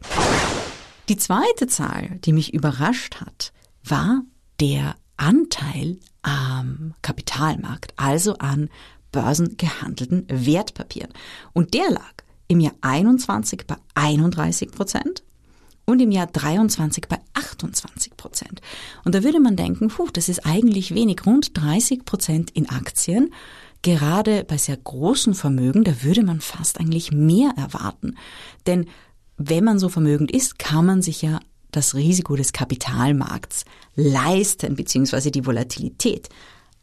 Die 1.09 1.17
zweite 1.17 1.67
Zahl, 1.67 2.19
die 2.23 2.31
mich 2.31 2.53
überrascht 2.53 3.15
hat, 3.19 3.51
war 3.83 4.21
der 4.59 4.95
Anteil 5.17 5.97
am 6.21 6.93
Kapitalmarkt, 7.01 7.93
also 7.97 8.37
an 8.37 8.69
börsengehandelten 9.11 10.25
Wertpapieren. 10.29 11.11
Und 11.51 11.73
der 11.73 11.89
lag 11.91 12.13
im 12.47 12.61
Jahr 12.61 12.73
21 12.81 13.65
bei 13.67 13.75
31 13.95 14.71
Prozent 14.71 15.23
und 15.85 16.01
im 16.01 16.11
Jahr 16.11 16.27
23 16.27 17.07
bei 17.07 17.19
28 17.33 18.15
Prozent. 18.15 18.61
Und 19.03 19.13
da 19.13 19.23
würde 19.23 19.39
man 19.39 19.55
denken, 19.55 19.89
puh, 19.89 20.07
das 20.11 20.29
ist 20.29 20.45
eigentlich 20.45 20.95
wenig, 20.95 21.25
rund 21.25 21.57
30 21.57 22.05
Prozent 22.05 22.51
in 22.51 22.69
Aktien. 22.69 23.33
Gerade 23.81 24.45
bei 24.45 24.57
sehr 24.57 24.77
großen 24.77 25.33
Vermögen, 25.33 25.83
da 25.83 26.03
würde 26.03 26.23
man 26.23 26.39
fast 26.39 26.79
eigentlich 26.79 27.11
mehr 27.11 27.53
erwarten. 27.57 28.15
Denn 28.65 28.87
wenn 29.37 29.63
man 29.63 29.79
so 29.79 29.89
vermögend 29.89 30.31
ist, 30.31 30.59
kann 30.59 30.85
man 30.85 31.01
sich 31.01 31.21
ja 31.21 31.39
das 31.71 31.95
Risiko 31.95 32.35
des 32.35 32.53
Kapitalmarkts 32.53 33.65
leisten, 33.95 34.75
beziehungsweise 34.75 35.31
die 35.31 35.45
Volatilität. 35.45 36.29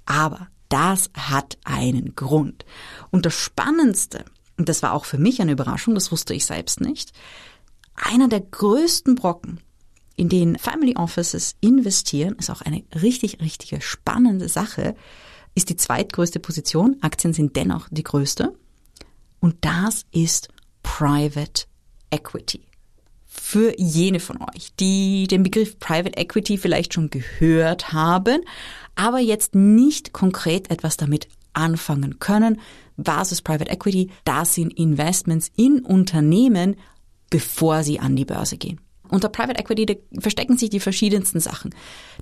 Aber 0.05 0.49
das 0.69 1.11
hat 1.15 1.59
einen 1.65 2.15
Grund. 2.15 2.65
Und 3.11 3.27
das 3.27 3.35
Spannendste, 3.35 4.25
und 4.57 4.69
das 4.69 4.83
war 4.83 4.93
auch 4.93 5.05
für 5.05 5.19
mich 5.19 5.41
eine 5.41 5.53
Überraschung, 5.53 5.95
das 5.95 6.11
wusste 6.11 6.35
ich 6.35 6.45
selbst 6.45 6.81
nicht, 6.81 7.13
einer 7.95 8.29
der 8.29 8.41
größten 8.41 9.15
Brocken, 9.15 9.61
in 10.17 10.29
den 10.29 10.59
Family 10.59 10.97
Offices 10.97 11.57
investieren, 11.61 12.35
ist 12.39 12.51
auch 12.51 12.61
eine 12.61 12.83
richtig, 13.01 13.41
richtige 13.41 13.81
spannende 13.81 14.51
Sache, 14.51 14.95
ist 15.55 15.71
die 15.71 15.77
zweitgrößte 15.77 16.41
Position. 16.41 16.99
Aktien 17.01 17.33
sind 17.33 17.57
dennoch 17.57 17.89
die 17.91 18.03
größte. 18.03 18.53
Und 19.41 19.57
das 19.63 20.05
ist 20.13 20.49
Private 20.83 21.65
Equity. 22.11 22.63
Für 23.27 23.73
jene 23.79 24.21
von 24.21 24.39
euch, 24.55 24.73
die 24.79 25.27
den 25.29 25.43
Begriff 25.43 25.79
Private 25.79 26.17
Equity 26.17 26.59
vielleicht 26.59 26.95
schon 26.95 27.11
gehört 27.11 27.93
haben, 27.93 28.43
aber 28.97 29.19
jetzt 29.19 29.55
nicht 29.55 30.13
konkret 30.13 30.71
etwas 30.71 30.97
damit 30.97 31.29
anfangen 31.53 32.19
können. 32.19 32.61
Was 32.97 33.33
ist 33.33 33.43
Private 33.43 33.71
Equity? 33.71 34.11
Das 34.25 34.55
sind 34.55 34.77
Investments 34.77 35.51
in 35.57 35.81
Unternehmen, 35.81 36.77
bevor 37.31 37.83
sie 37.83 38.01
an 38.01 38.17
die 38.17 38.25
Börse 38.25 38.57
gehen. 38.57 38.81
Unter 39.11 39.29
Private 39.29 39.59
Equity 39.59 40.01
verstecken 40.19 40.57
sich 40.57 40.71
die 40.71 40.81
verschiedensten 40.81 41.41
Sachen. 41.41 41.75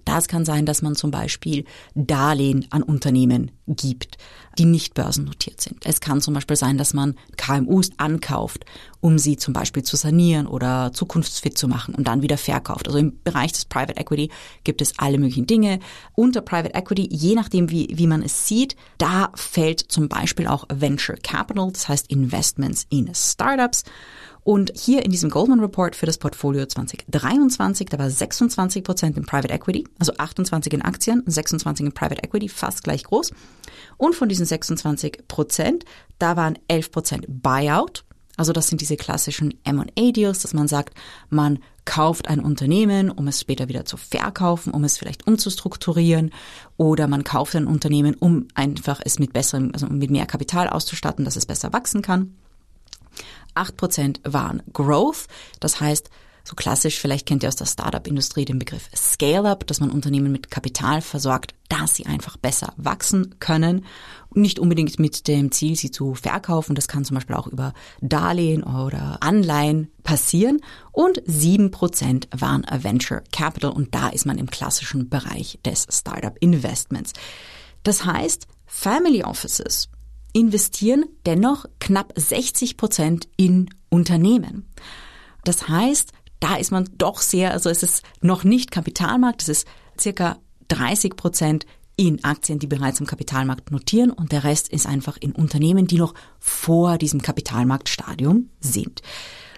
Das 0.05 0.29
kann 0.29 0.45
sein, 0.45 0.67
dass 0.67 0.83
man 0.83 0.97
zum 0.97 1.11
Beispiel 1.11 1.65
Darlehen 1.95 2.67
an 2.71 2.83
Unternehmen 2.83 3.51
gibt, 3.67 4.17
die 4.59 4.65
nicht 4.65 4.95
börsennotiert 4.95 5.61
sind. 5.61 5.85
Es 5.85 6.01
kann 6.01 6.21
zum 6.21 6.35
Beispiel 6.35 6.57
sein, 6.57 6.79
dass 6.79 6.95
man 6.95 7.15
KMUs 7.37 7.91
ankauft, 7.99 8.65
um 9.01 9.19
sie 9.19 9.37
zum 9.37 9.53
Beispiel 9.53 9.83
zu 9.83 9.97
sanieren 9.97 10.47
oder 10.47 10.93
zukunftsfit 10.93 11.59
zu 11.59 11.69
machen 11.69 11.95
und 11.95 12.09
dann 12.09 12.23
wieder 12.23 12.39
verkauft. 12.39 12.89
Also 12.89 12.99
im 12.99 13.23
Bereich 13.23 13.53
des 13.53 13.67
Private 13.67 13.97
Equity 13.97 14.31
gibt 14.65 14.81
es 14.81 14.99
alle 14.99 15.19
möglichen 15.19 15.47
Dinge. 15.47 15.81
Unter 16.15 16.41
Private 16.41 16.75
Equity, 16.75 17.09
je 17.11 17.35
nachdem 17.35 17.71
wie, 17.71 17.89
wie 17.93 18.07
man 18.07 18.23
es 18.23 18.49
sieht, 18.49 18.77
da 18.97 19.31
fällt 19.35 19.81
zum 19.81 20.09
Beispiel 20.09 20.47
auch 20.47 20.65
Venture 20.73 21.17
Capital, 21.17 21.71
das 21.73 21.89
heißt 21.89 22.11
Investments 22.11 22.87
in 22.89 23.11
Startups. 23.15 23.85
Und 24.43 24.73
hier 24.75 25.05
in 25.05 25.11
diesem 25.11 25.31
Goldman 25.31 25.61
Report 25.61 25.95
für 25.95 26.07
das 26.07 26.19
Portfolio 26.19 26.67
2023, 26.67 27.89
da 27.89 27.99
war 27.99 28.11
26 28.11 28.83
Prozent 28.83 29.17
in 29.17 29.27
Private 29.27 29.53
Equity, 29.53 29.85
also 29.99 30.13
28 30.17 30.73
in 30.73 30.83
Aktien, 30.83 31.23
26 31.27 31.87
in 31.87 31.93
Private 31.93 32.23
Equity, 32.23 32.49
fast 32.49 32.85
gleich 32.85 33.05
groß. 33.05 33.33
Und 33.97 34.15
von 34.15 34.29
diesen 34.29 34.47
26 34.47 35.25
Prozent, 35.29 35.85
da 36.19 36.37
waren 36.37 36.59
11 36.69 36.91
Prozent 36.91 37.27
Buyout. 37.29 38.05
Also 38.37 38.53
das 38.53 38.69
sind 38.69 38.81
diese 38.81 38.97
klassischen 38.97 39.55
M&A-Deals, 39.65 40.43
dass 40.43 40.55
man 40.55 40.69
sagt, 40.69 40.95
man 41.29 41.59
kauft 41.85 42.29
ein 42.29 42.39
Unternehmen, 42.39 43.11
um 43.11 43.27
es 43.27 43.41
später 43.41 43.69
wieder 43.69 43.85
zu 43.85 43.97
verkaufen, 43.97 44.73
um 44.73 44.85
es 44.85 44.97
vielleicht 44.97 45.27
umzustrukturieren, 45.27 46.31
oder 46.77 47.09
man 47.09 47.25
kauft 47.25 47.57
ein 47.57 47.67
Unternehmen, 47.67 48.15
um 48.15 48.47
einfach 48.55 49.01
es 49.05 49.19
mit 49.19 49.33
besserem, 49.33 49.71
also 49.73 49.87
mit 49.89 50.11
mehr 50.11 50.27
Kapital 50.27 50.69
auszustatten, 50.69 51.25
dass 51.25 51.35
es 51.35 51.47
besser 51.47 51.73
wachsen 51.73 52.01
kann. 52.01 52.37
8% 53.55 54.21
waren 54.25 54.63
Growth. 54.73 55.27
Das 55.61 55.81
heißt, 55.81 56.11
so 56.49 56.55
klassisch, 56.55 56.99
vielleicht 56.99 57.27
kennt 57.27 57.43
ihr 57.43 57.51
aus 57.51 57.57
der 57.57 57.67
Startup-Industrie 57.67 58.47
den 58.47 58.59
Begriff 58.59 58.89
Scale-up, 58.97 59.67
dass 59.67 59.81
man 59.81 59.91
Unternehmen 59.91 60.33
mit 60.33 60.51
Kapital 60.51 61.03
versorgt, 61.03 61.53
dass 61.69 61.95
sie 61.95 62.07
einfach 62.07 62.39
besser 62.39 62.73
wachsen 62.79 63.35
können. 63.39 63.85
nicht 64.33 64.59
unbedingt 64.59 64.99
mit 64.99 65.29
dem 65.29 65.53
Ziel, 65.53 65.77
sie 65.77 65.91
zu 65.91 66.15
verkaufen. 66.15 66.75
Das 66.75 66.89
kann 66.89 67.05
zum 67.05 67.17
Beispiel 67.17 67.37
auch 67.37 67.49
über 67.49 67.75
Darlehen 68.01 68.63
oder 68.63 69.23
Anleihen 69.23 69.91
passieren. 70.05 70.63
Und 70.91 71.21
7% 71.25 72.29
waren 72.35 72.65
Venture 72.71 73.23
Capital 73.31 73.73
und 73.73 73.95
da 73.95 74.09
ist 74.09 74.25
man 74.25 74.39
im 74.39 74.49
klassischen 74.49 75.11
Bereich 75.11 75.59
des 75.67 75.87
Startup-Investments. 75.91 77.13
Das 77.83 78.07
heißt, 78.07 78.47
Family 78.67 79.23
Offices 79.23 79.91
investieren 80.33 81.07
dennoch 81.27 81.67
knapp 81.81 82.13
60 82.17 82.77
Prozent 82.77 83.29
in 83.37 83.71
Unternehmen. 83.89 84.67
Das 85.45 85.69
heißt, 85.69 86.13
da 86.41 86.57
ist 86.57 86.71
man 86.71 86.89
doch 86.99 87.21
sehr, 87.21 87.53
also 87.53 87.71
es 87.71 87.83
ist 87.83 88.03
noch 88.21 88.45
nicht 88.45 88.71
Kapitalmarkt, 88.71 89.43
es 89.43 89.49
ist 89.49 89.69
circa 89.99 90.39
30 90.69 91.17
Prozent 91.17 91.67
in 91.97 92.23
Aktien, 92.23 92.61
die 92.61 92.69
bereits 92.69 93.01
im 93.01 93.07
Kapitalmarkt 93.07 93.73
notieren 93.73 94.11
und 94.13 94.31
der 94.31 94.45
Rest 94.45 94.69
ist 94.69 94.87
einfach 94.87 95.17
in 95.19 95.33
Unternehmen, 95.33 95.89
die 95.89 95.99
noch 95.99 96.15
vor 96.39 96.97
diesem 96.97 97.21
Kapitalmarktstadium 97.21 98.51
sind. 98.61 99.03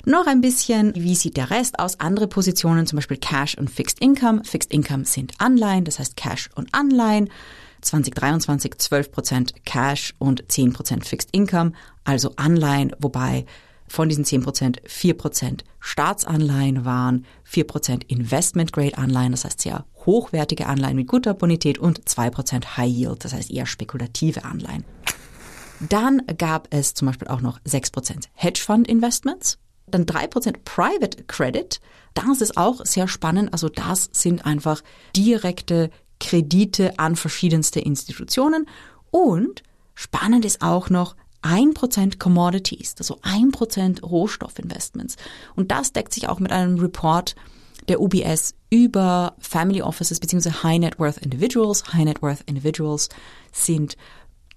Noch 0.07 0.27
ein 0.27 0.41
bisschen, 0.41 0.95
wie 0.95 1.15
sieht 1.15 1.37
der 1.37 1.51
Rest 1.51 1.79
aus? 1.79 2.01
Andere 2.01 2.27
Positionen, 2.27 2.87
zum 2.87 2.97
Beispiel 2.97 3.19
Cash 3.19 3.59
und 3.59 3.69
Fixed 3.69 4.01
Income. 4.01 4.45
Fixed 4.45 4.73
Income 4.73 5.05
sind 5.05 5.35
Anleihen, 5.39 5.85
das 5.85 5.99
heißt 5.99 6.17
Cash 6.17 6.49
und 6.55 6.73
Anleihen. 6.73 7.29
2023 7.81 8.73
12% 8.75 9.55
Cash 9.65 10.15
und 10.19 10.45
10% 10.45 11.05
Fixed 11.05 11.31
Income, 11.33 11.73
also 12.05 12.33
Anleihen, 12.37 12.93
wobei 12.99 13.47
von 13.89 14.09
diesen 14.09 14.25
10% 14.25 14.83
4% 14.87 15.61
Staatsanleihen 15.81 16.85
waren, 16.85 17.27
4% 17.51 18.03
Investment 18.07 18.73
Grade 18.73 18.97
Anleihen, 18.97 19.33
das 19.33 19.45
heißt 19.45 19.61
sehr 19.61 19.85
hochwertige 20.07 20.67
Anleihen 20.67 20.97
mit 20.97 21.09
guter 21.09 21.35
Bonität 21.35 21.79
und 21.79 22.05
2% 22.05 22.77
High 22.77 22.89
Yield, 22.91 23.25
das 23.25 23.33
heißt 23.33 23.51
eher 23.51 23.67
spekulative 23.67 24.45
Anleihen. 24.45 24.85
Dann 25.81 26.23
gab 26.39 26.69
es 26.71 26.95
zum 26.95 27.07
Beispiel 27.07 27.29
auch 27.29 27.41
noch 27.41 27.59
6 27.65 27.91
Hedge 28.35 28.61
Fund 28.61 28.87
Investments, 28.87 29.59
dann 29.87 30.05
3% 30.05 30.55
Private 30.65 31.25
Credit. 31.25 31.81
Das 32.15 32.41
ist 32.41 32.57
auch 32.57 32.85
sehr 32.85 33.09
spannend. 33.09 33.53
Also 33.53 33.69
das 33.69 34.09
sind 34.13 34.45
einfach 34.47 34.83
direkte 35.17 35.91
Kredite 36.21 36.99
an 36.99 37.17
verschiedenste 37.17 37.81
Institutionen 37.81 38.67
und 39.11 39.63
spannend 39.95 40.45
ist 40.45 40.63
auch 40.63 40.91
noch 40.91 41.17
1% 41.43 42.19
Commodities, 42.19 42.95
also 42.99 43.17
1% 43.23 44.03
Rohstoffinvestments. 44.03 45.17
Und 45.57 45.71
das 45.71 45.93
deckt 45.93 46.13
sich 46.13 46.29
auch 46.29 46.39
mit 46.39 46.53
einem 46.53 46.79
Report 46.79 47.35
der 47.89 48.01
UBS 48.01 48.55
über 48.69 49.35
Family 49.39 49.83
Offices 49.83 50.21
bzw. 50.21 50.51
High 50.63 50.79
Net 50.79 50.99
Worth 50.99 51.19
Individuals. 51.19 51.93
High 51.93 52.05
Net 52.05 52.23
Worth 52.23 52.43
Individuals 52.47 53.09
sind 53.53 53.97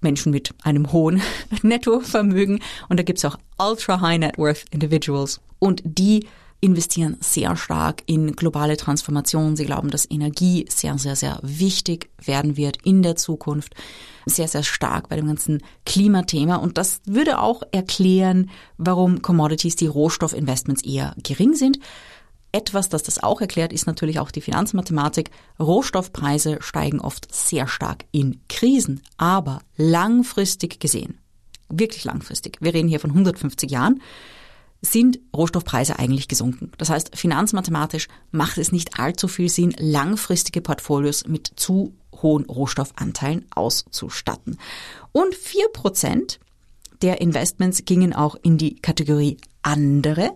Menschen 0.01 0.31
mit 0.31 0.53
einem 0.63 0.91
hohen 0.91 1.21
Nettovermögen 1.61 2.59
und 2.89 2.99
da 2.99 3.03
gibt 3.03 3.19
es 3.19 3.25
auch 3.25 3.37
Ultra 3.57 4.01
High 4.01 4.19
Net 4.19 4.37
Worth 4.37 4.65
Individuals 4.71 5.39
und 5.59 5.81
die 5.85 6.27
investieren 6.63 7.17
sehr 7.19 7.57
stark 7.57 8.03
in 8.05 8.37
globale 8.37 8.77
Transformation. 8.77 9.57
Sie 9.57 9.65
glauben, 9.65 9.89
dass 9.89 10.09
Energie 10.09 10.65
sehr, 10.69 10.97
sehr, 10.97 11.17
sehr 11.17 11.39
wichtig 11.41 12.09
werden 12.23 12.55
wird 12.55 12.77
in 12.85 13.03
der 13.03 13.17
Zukunft. 13.17 13.75
Sehr, 14.25 14.47
sehr 14.47 14.63
stark 14.63 15.09
bei 15.09 15.17
dem 15.17 15.27
ganzen 15.27 15.61
Klimathema. 15.85 16.55
Und 16.55 16.77
das 16.77 17.01
würde 17.05 17.39
auch 17.39 17.63
erklären, 17.73 18.49
warum 18.77 19.21
Commodities, 19.21 19.75
die 19.75 19.87
Rohstoffinvestments 19.87 20.83
eher 20.83 21.13
gering 21.21 21.53
sind. 21.53 21.79
Etwas, 22.53 22.87
das 22.87 23.03
das 23.03 23.21
auch 23.21 23.41
erklärt, 23.41 23.73
ist 23.73 23.85
natürlich 23.85 24.19
auch 24.19 24.31
die 24.31 24.39
Finanzmathematik. 24.39 25.31
Rohstoffpreise 25.59 26.59
steigen 26.61 27.01
oft 27.01 27.33
sehr 27.33 27.67
stark 27.67 28.05
in 28.11 28.39
Krisen, 28.47 29.01
aber 29.17 29.59
langfristig 29.75 30.79
gesehen, 30.79 31.17
wirklich 31.67 32.05
langfristig, 32.05 32.59
wir 32.61 32.73
reden 32.73 32.87
hier 32.87 32.99
von 32.99 33.09
150 33.09 33.69
Jahren, 33.69 34.01
sind 34.85 35.19
Rohstoffpreise 35.35 35.97
eigentlich 35.97 36.27
gesunken. 36.27 36.71
Das 36.77 36.89
heißt, 36.89 37.15
finanzmathematisch 37.15 38.07
macht 38.31 38.57
es 38.57 38.71
nicht 38.71 38.99
allzu 38.99 39.27
viel 39.27 39.49
Sinn, 39.49 39.73
langfristige 39.79 40.61
Portfolios 40.61 41.25
mit 41.25 41.51
zu 41.55 41.95
hohen 42.21 42.45
Rohstoffanteilen 42.45 43.45
auszustatten. 43.55 44.59
Und 45.11 45.33
vier 45.35 45.67
Prozent 45.69 46.39
der 47.01 47.21
Investments 47.21 47.85
gingen 47.85 48.13
auch 48.13 48.35
in 48.43 48.57
die 48.57 48.75
Kategorie 48.75 49.37
andere. 49.61 50.35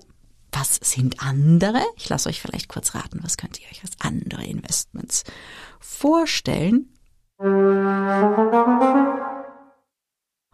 Was 0.52 0.80
sind 0.82 1.22
andere? 1.22 1.82
Ich 1.98 2.10
lasse 2.10 2.30
euch 2.30 2.42
vielleicht 2.42 2.70
kurz 2.70 2.96
raten, 2.96 3.20
was 3.22 3.38
könnt 3.38 3.60
ihr 3.60 3.68
euch 3.70 3.84
als 3.84 3.94
andere 4.00 4.46
Investments 4.46 5.24
vorstellen? 5.80 6.90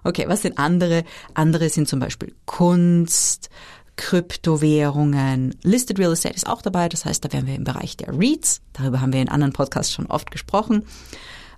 Okay, 0.04 0.26
was 0.28 0.42
sind 0.42 0.58
andere? 0.58 1.06
Andere 1.34 1.70
sind 1.70 1.88
zum 1.88 2.00
Beispiel 2.00 2.36
Kunst, 2.46 3.50
Kryptowährungen, 3.96 5.56
Listed 5.64 6.00
Real 6.00 6.14
Estate 6.14 6.36
ist 6.36 6.48
auch 6.48 6.62
dabei, 6.62 6.90
das 6.90 7.06
heißt, 7.06 7.24
da 7.24 7.32
wären 7.32 7.48
wir 7.48 7.56
im 7.56 7.64
Bereich 7.64 7.96
der 7.98 8.10
REITs, 8.18 8.62
darüber 8.74 9.02
haben 9.02 9.14
wir 9.14 9.22
in 9.22 9.30
anderen 9.30 9.54
Podcasts 9.54 9.94
schon 9.94 10.08
oft 10.08 10.32
gesprochen. 10.32 10.86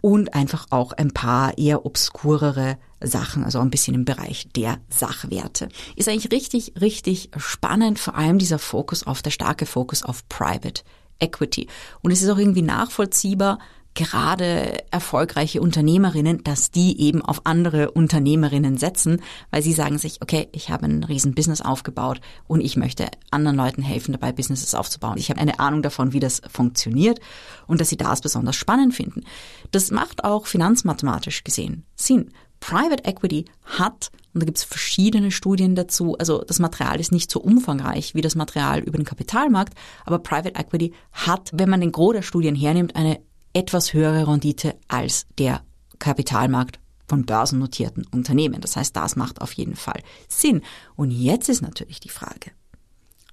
und 0.05 0.35
einfach 0.35 0.67
auch 0.69 0.91
ein 0.91 1.09
paar 1.11 1.57
eher 1.57 1.83
obskurere 1.83 2.77
Sachen, 3.01 3.43
also 3.43 3.59
ein 3.59 3.71
bisschen 3.71 3.95
im 3.95 4.05
Bereich 4.05 4.47
der 4.55 4.77
Sachwerte. 4.87 5.67
Ist 5.95 6.07
eigentlich 6.07 6.31
richtig, 6.31 6.73
richtig 6.79 7.31
spannend, 7.37 7.97
vor 7.97 8.15
allem 8.15 8.37
dieser 8.37 8.59
Fokus 8.59 9.07
auf, 9.07 9.23
der 9.23 9.31
starke 9.31 9.65
Fokus 9.65 10.03
auf 10.03 10.29
Private 10.29 10.83
Equity. 11.19 11.67
Und 12.01 12.11
es 12.11 12.21
ist 12.21 12.29
auch 12.29 12.37
irgendwie 12.37 12.61
nachvollziehbar, 12.61 13.57
gerade 13.95 14.83
erfolgreiche 14.91 15.61
Unternehmerinnen, 15.61 16.43
dass 16.43 16.69
die 16.69 17.01
eben 17.01 17.21
auf 17.21 17.41
andere 17.45 17.91
Unternehmerinnen 17.91 18.77
setzen, 18.77 19.21
weil 19.49 19.63
sie 19.63 19.73
sagen 19.73 19.97
sich, 19.97 20.21
okay, 20.21 20.49
ich 20.51 20.69
habe 20.69 20.85
ein 20.85 21.03
riesen 21.03 21.33
Business 21.33 21.61
aufgebaut 21.61 22.21
und 22.45 22.61
ich 22.61 22.75
möchte 22.75 23.07
anderen 23.31 23.57
Leuten 23.57 23.81
helfen, 23.81 24.11
dabei 24.11 24.33
Businesses 24.33 24.75
aufzubauen. 24.75 25.17
Ich 25.17 25.29
habe 25.29 25.39
eine 25.39 25.59
Ahnung 25.59 25.81
davon, 25.81 26.13
wie 26.13 26.19
das 26.19 26.41
funktioniert 26.51 27.19
und 27.65 27.81
dass 27.81 27.89
sie 27.89 27.97
das 27.97 28.21
besonders 28.21 28.55
spannend 28.55 28.93
finden. 28.93 29.23
Das 29.71 29.89
macht 29.89 30.23
auch 30.23 30.45
finanzmathematisch 30.45 31.43
gesehen 31.43 31.85
Sinn. 31.95 32.31
Private 32.59 33.03
Equity 33.05 33.45
hat, 33.63 34.11
und 34.33 34.41
da 34.41 34.45
gibt 34.45 34.57
es 34.57 34.63
verschiedene 34.63 35.31
Studien 35.31 35.75
dazu, 35.75 36.17
also 36.17 36.43
das 36.45 36.59
Material 36.59 36.99
ist 36.99 37.11
nicht 37.11 37.29
so 37.29 37.39
umfangreich 37.39 38.15
wie 38.15 38.21
das 38.21 38.35
Material 38.35 38.79
über 38.79 38.97
den 38.97 39.05
Kapitalmarkt, 39.05 39.73
aber 40.05 40.19
Private 40.19 40.55
Equity 40.55 40.93
hat, 41.11 41.51
wenn 41.53 41.69
man 41.69 41.81
den 41.81 41.91
Gros 41.91 42.13
der 42.13 42.21
Studien 42.23 42.55
hernimmt, 42.55 42.95
eine 42.95 43.19
etwas 43.55 43.93
höhere 43.93 44.27
Rendite 44.27 44.75
als 44.87 45.25
der 45.37 45.63
Kapitalmarkt 45.97 46.79
von 47.07 47.25
börsennotierten 47.25 48.05
Unternehmen. 48.11 48.61
Das 48.61 48.75
heißt, 48.75 48.95
das 48.95 49.15
macht 49.15 49.41
auf 49.41 49.53
jeden 49.53 49.75
Fall 49.75 50.01
Sinn. 50.27 50.61
Und 50.95 51.11
jetzt 51.11 51.49
ist 51.49 51.61
natürlich 51.61 51.99
die 51.99 52.09
Frage, 52.09 52.51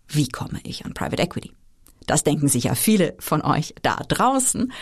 wie 0.09 0.29
komme 0.29 0.61
ich 0.63 0.85
an 0.85 0.95
Private 0.95 1.23
Equity? 1.23 1.53
Das 2.07 2.25
denken 2.25 2.49
sich 2.49 2.65
ja 2.65 2.75
viele 2.75 3.15
von 3.19 3.43
euch 3.43 3.75
da 3.83 3.97
draußen. 3.97 4.73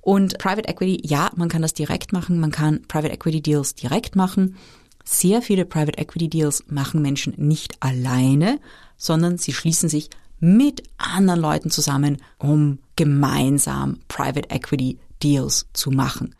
Und 0.00 0.38
Private 0.38 0.68
Equity, 0.68 1.06
ja, 1.06 1.30
man 1.36 1.48
kann 1.48 1.62
das 1.62 1.74
direkt 1.74 2.12
machen, 2.12 2.40
man 2.40 2.50
kann 2.50 2.82
Private 2.88 3.12
Equity 3.12 3.42
Deals 3.42 3.74
direkt 3.74 4.16
machen. 4.16 4.56
Sehr 5.04 5.42
viele 5.42 5.64
Private 5.64 5.98
Equity 5.98 6.28
Deals 6.28 6.64
machen 6.68 7.02
Menschen 7.02 7.34
nicht 7.36 7.82
alleine, 7.82 8.60
sondern 8.96 9.38
sie 9.38 9.52
schließen 9.52 9.88
sich 9.88 10.08
mit 10.40 10.82
anderen 10.96 11.40
Leuten 11.40 11.70
zusammen, 11.70 12.18
um 12.38 12.78
gemeinsam 12.96 13.98
Private 14.08 14.50
Equity 14.50 14.98
Deals 15.22 15.66
zu 15.72 15.90
machen. 15.90 16.34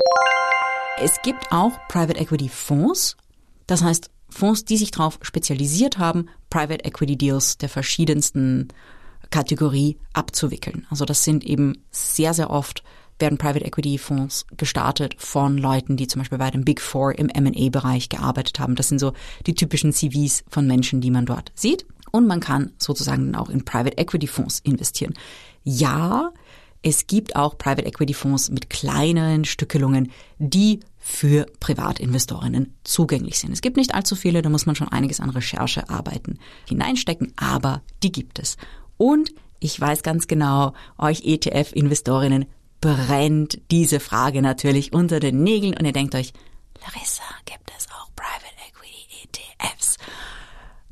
Es 1.01 1.21
gibt 1.23 1.51
auch 1.51 1.73
Private 1.89 2.19
Equity 2.19 2.49
Fonds, 2.49 3.17
das 3.67 3.83
heißt 3.83 4.11
Fonds, 4.31 4.65
die 4.65 4.77
sich 4.77 4.91
darauf 4.91 5.19
spezialisiert 5.23 5.99
haben, 5.99 6.29
Private 6.51 6.85
Equity 6.85 7.17
Deals 7.17 7.59
der 7.59 7.69
verschiedensten 7.69 8.69
Kategorie 9.31 9.99
abzuwickeln. 10.13 10.87
Also 10.91 11.05
das 11.05 11.25
sind 11.25 11.45
eben 11.45 11.83
sehr, 11.91 12.35
sehr 12.35 12.51
oft 12.51 12.83
werden 13.19 13.39
Private 13.39 13.65
Equity 13.65 13.99
Fonds 13.99 14.47
gestartet 14.57 15.17
von 15.19 15.59
Leuten, 15.59 15.97
die 15.97 16.07
zum 16.07 16.21
Beispiel 16.21 16.39
bei 16.39 16.51
den 16.51 16.65
Big 16.65 16.81
Four 16.81 17.19
im 17.19 17.29
M&A-Bereich 17.29 18.09
gearbeitet 18.09 18.61
haben. 18.61 18.77
Das 18.77 18.89
sind 18.89 18.99
so 18.99 19.13
die 19.47 19.55
typischen 19.55 19.93
CVs 19.93 20.45
von 20.49 20.67
Menschen, 20.67 21.01
die 21.01 21.11
man 21.11 21.27
dort 21.27 21.51
sieht. 21.55 21.85
Und 22.11 22.27
man 22.27 22.41
kann 22.41 22.73
sozusagen 22.79 23.35
auch 23.35 23.49
in 23.49 23.65
Private 23.65 23.99
Equity 23.99 24.27
Fonds 24.27 24.61
investieren. 24.61 25.15
Ja, 25.65 26.33
es 26.83 27.07
gibt 27.07 27.37
auch 27.37 27.59
Private 27.59 27.87
Equity 27.87 28.15
Fonds 28.15 28.51
mit 28.51 28.71
kleineren 28.71 29.45
Stückelungen, 29.45 30.13
die 30.39 30.81
für 30.99 31.47
Privatinvestorinnen 31.61 32.75
zugänglich 32.85 33.39
sind. 33.39 33.53
Es 33.53 33.61
gibt 33.61 33.77
nicht 33.77 33.95
allzu 33.95 34.15
viele, 34.15 34.43
da 34.43 34.49
muss 34.49 34.67
man 34.67 34.75
schon 34.75 34.89
einiges 34.89 35.21
an 35.21 35.31
Recherchearbeiten 35.31 36.39
hineinstecken, 36.69 37.33
aber 37.37 37.83
die 38.03 38.13
gibt 38.13 38.39
es. 38.39 38.57
Und 38.97 39.33
ich 39.59 39.81
weiß 39.81 40.03
ganz 40.03 40.29
genau, 40.29 40.75
euch 40.99 41.23
ETF-Investorinnen 41.25 42.47
brennt 42.81 43.61
diese 43.71 43.99
Frage 44.01 44.43
natürlich 44.43 44.93
unter 44.93 45.19
den 45.19 45.43
Nägeln 45.43 45.77
und 45.77 45.85
ihr 45.85 45.93
denkt 45.93 46.15
euch, 46.15 46.33
Larissa, 46.81 47.25
gibt 47.45 47.73
es 47.77 47.89
auch 47.91 48.09
Private 48.15 48.55
Equity 48.69 49.29
ETFs? 49.61 49.97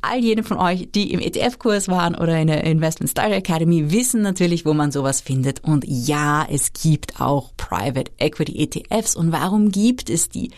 All 0.06 0.18
jene 0.18 0.42
von 0.42 0.58
euch, 0.58 0.88
die 0.94 1.12
im 1.12 1.20
ETF-Kurs 1.20 1.88
waren 1.88 2.14
oder 2.14 2.38
in 2.38 2.46
der 2.46 2.64
Investment 2.64 3.10
Style 3.10 3.34
Academy, 3.34 3.90
wissen 3.92 4.22
natürlich, 4.22 4.64
wo 4.64 4.74
man 4.74 4.92
sowas 4.92 5.20
findet. 5.20 5.62
Und 5.64 5.84
ja, 5.86 6.46
es 6.50 6.72
gibt 6.72 7.20
auch 7.20 7.50
Private 7.56 8.12
Equity 8.18 8.62
ETFs. 8.62 9.16
Und 9.16 9.32
warum 9.32 9.70
gibt 9.70 10.10
es 10.10 10.28
die? 10.28 10.50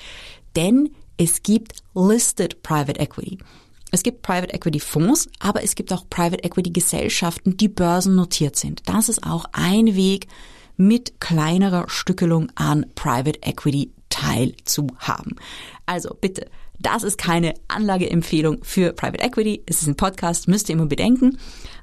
Denn 0.56 0.90
es 1.16 1.42
gibt 1.42 1.82
Listed 1.94 2.62
Private 2.62 3.00
Equity. 3.00 3.38
Es 3.90 4.02
gibt 4.02 4.22
Private 4.22 4.52
Equity 4.52 4.80
Fonds, 4.80 5.28
aber 5.38 5.62
es 5.62 5.74
gibt 5.74 5.92
auch 5.92 6.08
Private 6.10 6.44
Equity 6.44 6.70
Gesellschaften, 6.70 7.56
die 7.56 7.68
börsennotiert 7.68 8.56
sind. 8.56 8.82
Das 8.86 9.08
ist 9.08 9.24
auch 9.24 9.46
ein 9.52 9.94
Weg, 9.94 10.28
mit 10.78 11.20
kleinerer 11.20 11.86
Stückelung 11.88 12.50
an 12.54 12.86
Private 12.94 13.40
Equity 13.42 13.92
teilzuhaben. 14.08 15.34
Also 15.84 16.16
bitte 16.18 16.48
das 16.78 17.02
ist 17.02 17.18
keine 17.18 17.54
Anlageempfehlung 17.68 18.62
für 18.62 18.92
Private 18.92 19.22
Equity. 19.22 19.62
Es 19.66 19.82
ist 19.82 19.88
ein 19.88 19.96
Podcast, 19.96 20.48
müsst 20.48 20.68
ihr 20.68 20.74
immer 20.74 20.86
bedenken. 20.86 21.38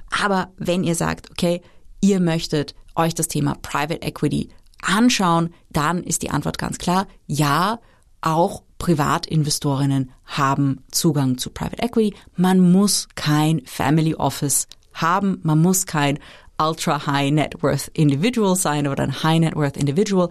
Aber 0.10 0.54
wenn 0.58 0.84
ihr 0.84 0.96
sagt, 0.96 1.30
okay, 1.32 1.62
ihr 2.02 2.20
möchtet 2.20 2.76
euch 2.96 3.14
das 3.14 3.28
Thema 3.28 3.56
Private 3.62 4.02
Equity 4.02 4.50
anschauen, 4.82 5.54
dann 5.72 6.04
ist 6.04 6.22
die 6.22 6.30
Antwort 6.30 6.58
ganz 6.58 6.78
klar, 6.78 7.08
ja, 7.28 7.80
auch 8.22 8.64
Privatinvestorinnen 8.78 10.12
haben 10.26 10.84
Zugang 10.92 11.38
zu 11.38 11.50
Private 11.50 11.82
Equity. 11.82 12.16
Man 12.36 12.72
muss 12.72 13.08
kein 13.16 13.62
Family 13.66 14.16
Office 14.16 14.68
haben, 14.94 15.40
man 15.44 15.62
muss 15.62 15.86
kein 15.86 16.20
Ultra 16.58 17.06
High 17.06 17.32
Net 17.32 17.62
Worth 17.62 17.90
Individual 17.90 18.56
sein 18.56 18.88
oder 18.88 19.04
ein 19.04 19.24
High 19.24 19.40
Net 19.40 19.56
Worth 19.56 19.78
Individual. 19.78 20.30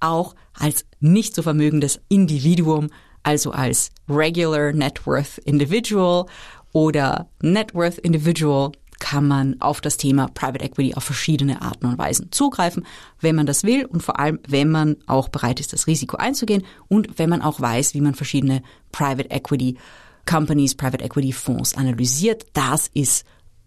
Auch 0.00 0.34
als 0.54 0.84
nicht 1.00 1.34
so 1.34 1.42
vermögendes 1.42 2.00
Individuum 2.08 2.88
also 3.28 3.50
als 3.50 3.90
Regular 4.08 4.72
Net 4.72 5.06
Worth 5.06 5.36
Individual 5.44 6.24
oder 6.72 7.28
Net 7.42 7.74
Worth 7.74 7.98
Individual 7.98 8.72
kann 9.00 9.28
man 9.28 9.60
auf 9.60 9.82
das 9.82 9.98
Thema 9.98 10.28
Private 10.28 10.64
Equity 10.64 10.94
auf 10.94 11.04
verschiedene 11.04 11.60
Arten 11.60 11.84
und 11.84 11.98
Weisen 11.98 12.32
zugreifen, 12.32 12.86
wenn 13.20 13.36
man 13.36 13.44
das 13.44 13.64
will 13.64 13.84
und 13.84 14.02
vor 14.02 14.18
allem, 14.18 14.40
wenn 14.48 14.70
man 14.70 14.96
auch 15.06 15.28
bereit 15.28 15.60
ist, 15.60 15.74
das 15.74 15.86
Risiko 15.86 16.16
einzugehen 16.16 16.64
und 16.88 17.18
wenn 17.18 17.28
man 17.28 17.42
auch 17.42 17.60
weiß, 17.60 17.92
wie 17.92 18.00
man 18.00 18.14
verschiedene 18.14 18.62
Private 18.92 19.30
Equity 19.30 19.76
Companies, 20.24 20.74
Private 20.74 21.04
Equity 21.04 21.32
Fonds 21.32 21.74
analysiert. 21.74 22.46
Das 22.54 22.88
ist 22.94 23.26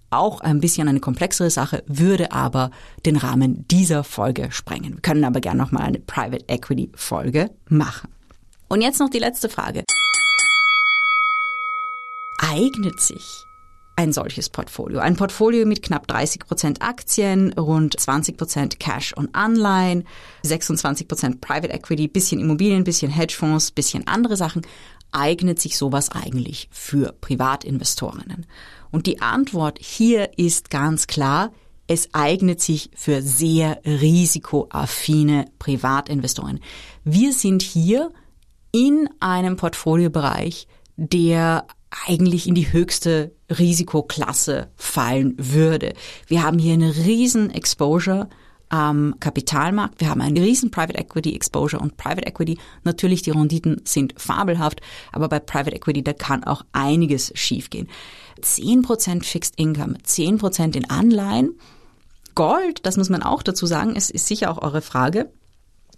auch 0.10 0.42
ein 0.42 0.60
bisschen 0.60 0.88
eine 0.88 1.00
komplexere 1.00 1.52
Sache, 1.52 1.84
würde 1.86 2.32
aber 2.32 2.72
den 3.06 3.16
Rahmen 3.16 3.68
dieser 3.68 4.04
Folge 4.04 4.52
sprengen. 4.52 4.96
Wir 4.96 5.02
können 5.02 5.24
aber 5.24 5.40
gerne 5.40 5.62
nochmal 5.62 5.84
eine 5.84 6.00
Private 6.00 6.46
Equity 6.48 6.92
Folge 6.96 7.52
machen. 7.70 8.10
Und 8.72 8.80
jetzt 8.80 9.02
noch 9.02 9.10
die 9.10 9.20
letzte 9.20 9.50
Frage. 9.50 9.84
Eignet 12.38 13.02
sich 13.02 13.46
ein 13.98 14.14
solches 14.14 14.50
Portfolio. 14.50 15.00
Ein 15.00 15.18
Portfolio 15.18 15.66
mit 15.66 15.84
knapp 15.84 16.08
30 16.08 16.46
Prozent 16.46 16.82
Aktien, 16.82 17.52
rund 17.52 18.00
20 18.00 18.38
Prozent 18.38 18.80
Cash 18.80 19.12
und 19.12 19.36
Anleihen, 19.36 20.08
26 20.44 21.10
Prozent 21.10 21.42
Private 21.42 21.74
Equity, 21.74 22.08
bisschen 22.08 22.40
Immobilien, 22.40 22.86
bisschen 22.86 23.12
Hedgefonds, 23.12 23.72
bisschen 23.72 24.08
andere 24.08 24.38
Sachen. 24.38 24.62
Eignet 25.12 25.60
sich 25.60 25.78
sowas 25.78 26.10
eigentlich 26.10 26.70
für 26.72 27.14
Privatinvestorinnen? 27.20 28.46
Und 28.90 29.06
die 29.06 29.22
Antwort 29.22 29.80
hier 29.82 30.38
ist 30.38 30.70
ganz 30.70 31.08
klar, 31.08 31.52
es 31.88 32.08
eignet 32.14 32.62
sich 32.62 32.90
für 32.96 33.22
sehr 33.22 33.82
risikoaffine 33.84 35.48
Privatinvestoren. 35.60 36.62
Wir 37.04 37.34
sind 37.34 37.64
hier 37.64 38.14
in 38.72 39.10
einem 39.20 39.58
Portfoliobereich, 39.58 40.68
der 40.96 41.66
eigentlich 42.08 42.48
in 42.48 42.56
die 42.56 42.72
höchste 42.72 43.36
Risikoklasse 43.50 44.70
fallen 44.76 45.36
würde. 45.38 45.94
Wir 46.28 46.44
haben 46.44 46.58
hier 46.58 46.74
eine 46.74 46.96
riesen 46.96 47.50
Exposure 47.50 48.30
am 48.70 49.16
Kapitalmarkt. 49.20 50.00
Wir 50.00 50.10
haben 50.10 50.22
einen 50.22 50.38
riesen 50.38 50.72
Private 50.72 50.98
Equity 50.98 51.36
Exposure 51.36 51.82
und 51.82 51.98
Private 51.98 52.26
Equity, 52.26 52.58
natürlich 52.84 53.22
die 53.22 53.32
Renditen 53.32 53.82
sind 53.84 54.14
fabelhaft, 54.18 54.80
aber 55.12 55.28
bei 55.28 55.40
Private 55.40 55.76
Equity, 55.76 56.04
da 56.04 56.14
kann 56.14 56.46
auch 56.46 56.64
einiges 56.72 57.34
schiefgehen. 57.36 57.90
10% 58.42 59.24
Fixed 59.24 59.60
Income, 59.60 59.98
10% 60.06 60.78
in 60.78 60.90
Anleihen. 60.90 61.60
Gold, 62.34 62.86
das 62.86 62.96
muss 62.96 63.10
man 63.10 63.24
auch 63.24 63.44
dazu 63.44 63.66
sagen, 63.66 63.96
es 63.98 64.10
ist 64.10 64.26
sicher 64.26 64.50
auch 64.50 64.62
eure 64.62 64.82
Frage 64.82 65.30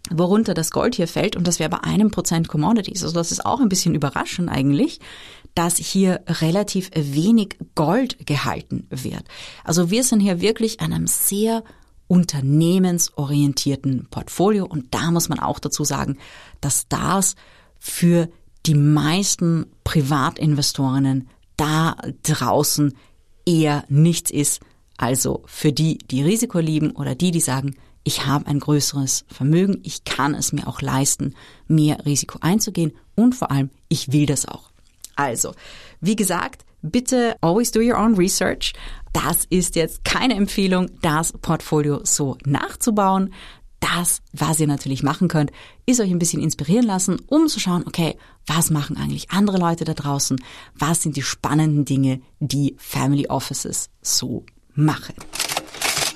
worunter 0.10 0.54
das 0.54 0.72
Gold 0.72 0.96
hier 0.96 1.08
fällt, 1.08 1.36
und 1.36 1.48
das 1.48 1.60
wäre 1.60 1.70
bei 1.70 1.84
einem 1.84 2.12
Prozent 2.12 2.48
Commodities. 2.48 3.04
Also 3.04 3.16
das 3.16 3.32
ist 3.32 3.46
auch 3.46 3.62
ein 3.62 3.70
bisschen 3.70 3.96
überraschend 3.96 4.50
eigentlich, 4.50 5.00
dass 5.56 5.78
hier 5.78 6.22
relativ 6.28 6.89
wenig 6.96 7.58
Gold 7.76 8.26
gehalten 8.26 8.88
wird. 8.89 9.24
Also 9.63 9.92
wir 9.92 10.04
sind 10.04 10.20
hier 10.20 10.42
wirklich 10.42 10.82
an 10.82 10.94
einem 10.94 11.08
sehr 11.08 11.63
unternehmensorientierten 12.08 14.08
Portfolio 14.10 14.66
und 14.66 14.94
da 14.94 15.12
muss 15.12 15.30
man 15.30 15.39
auch 15.39 15.60
dazu 15.60 15.84
sagen, 15.84 16.18
dass 16.60 16.88
das 16.88 17.36
für 17.80 18.30
die 18.66 18.76
meisten 18.76 19.68
Privatinvestorinnen 19.84 21.30
da 21.58 21.96
draußen 22.24 22.94
eher 23.46 23.84
nichts 23.89 24.32
ist. 24.32 24.62
Also 24.98 25.44
für 25.46 25.72
die, 25.72 25.98
die 25.98 26.24
Risiko 26.24 26.60
lieben 26.60 26.92
oder 26.92 27.16
die, 27.16 27.32
die 27.32 27.42
sagen, 27.42 27.76
ich 28.04 28.26
habe 28.26 28.48
ein 28.48 28.60
größeres 28.60 29.26
Vermögen, 29.28 29.80
ich 29.84 30.04
kann 30.04 30.36
es 30.36 30.54
mir 30.54 30.68
auch 30.68 30.82
leisten, 30.82 31.36
mehr 31.68 32.06
Risiko 32.06 32.39
einzugehen 32.42 32.94
und 33.16 33.36
vor 33.36 33.52
allem, 33.52 33.70
ich 33.88 34.12
will 34.12 34.26
das 34.26 34.48
auch. 34.48 34.72
Also, 35.16 35.54
wie 36.02 36.16
gesagt, 36.16 36.66
bitte 36.82 37.36
always 37.42 37.72
do 37.72 37.80
your 37.80 37.98
own 37.98 38.16
research. 38.16 38.74
Das 39.13 39.46
ist 39.50 39.76
jetzt 39.76 40.04
keine 40.04 40.36
Empfehlung, 40.36 40.89
das 41.02 41.34
Portfolio 41.34 42.02
so 42.04 42.38
nachzubauen. 42.46 43.34
Das, 43.80 44.22
was 44.32 44.60
ihr 44.60 44.68
natürlich 44.68 45.04
machen 45.04 45.28
könnt, 45.28 45.52
ist 45.86 46.00
euch 46.00 46.10
ein 46.10 46.20
bisschen 46.20 46.42
inspirieren 46.42 46.86
lassen, 46.86 47.20
um 47.28 47.48
zu 47.48 47.60
schauen, 47.60 47.84
okay, 47.86 48.18
was 48.48 48.70
machen 48.70 48.98
eigentlich 48.98 49.32
andere 49.32 49.58
Leute 49.58 49.84
da 49.84 49.94
draußen? 49.94 50.42
Was 50.74 51.02
sind 51.02 51.18
die 51.18 51.22
spannenden 51.22 51.84
Dinge, 51.84 52.22
die 52.39 52.76
Family 52.78 53.28
Offices 53.28 53.89
so 54.02 54.46
machen? 54.74 55.16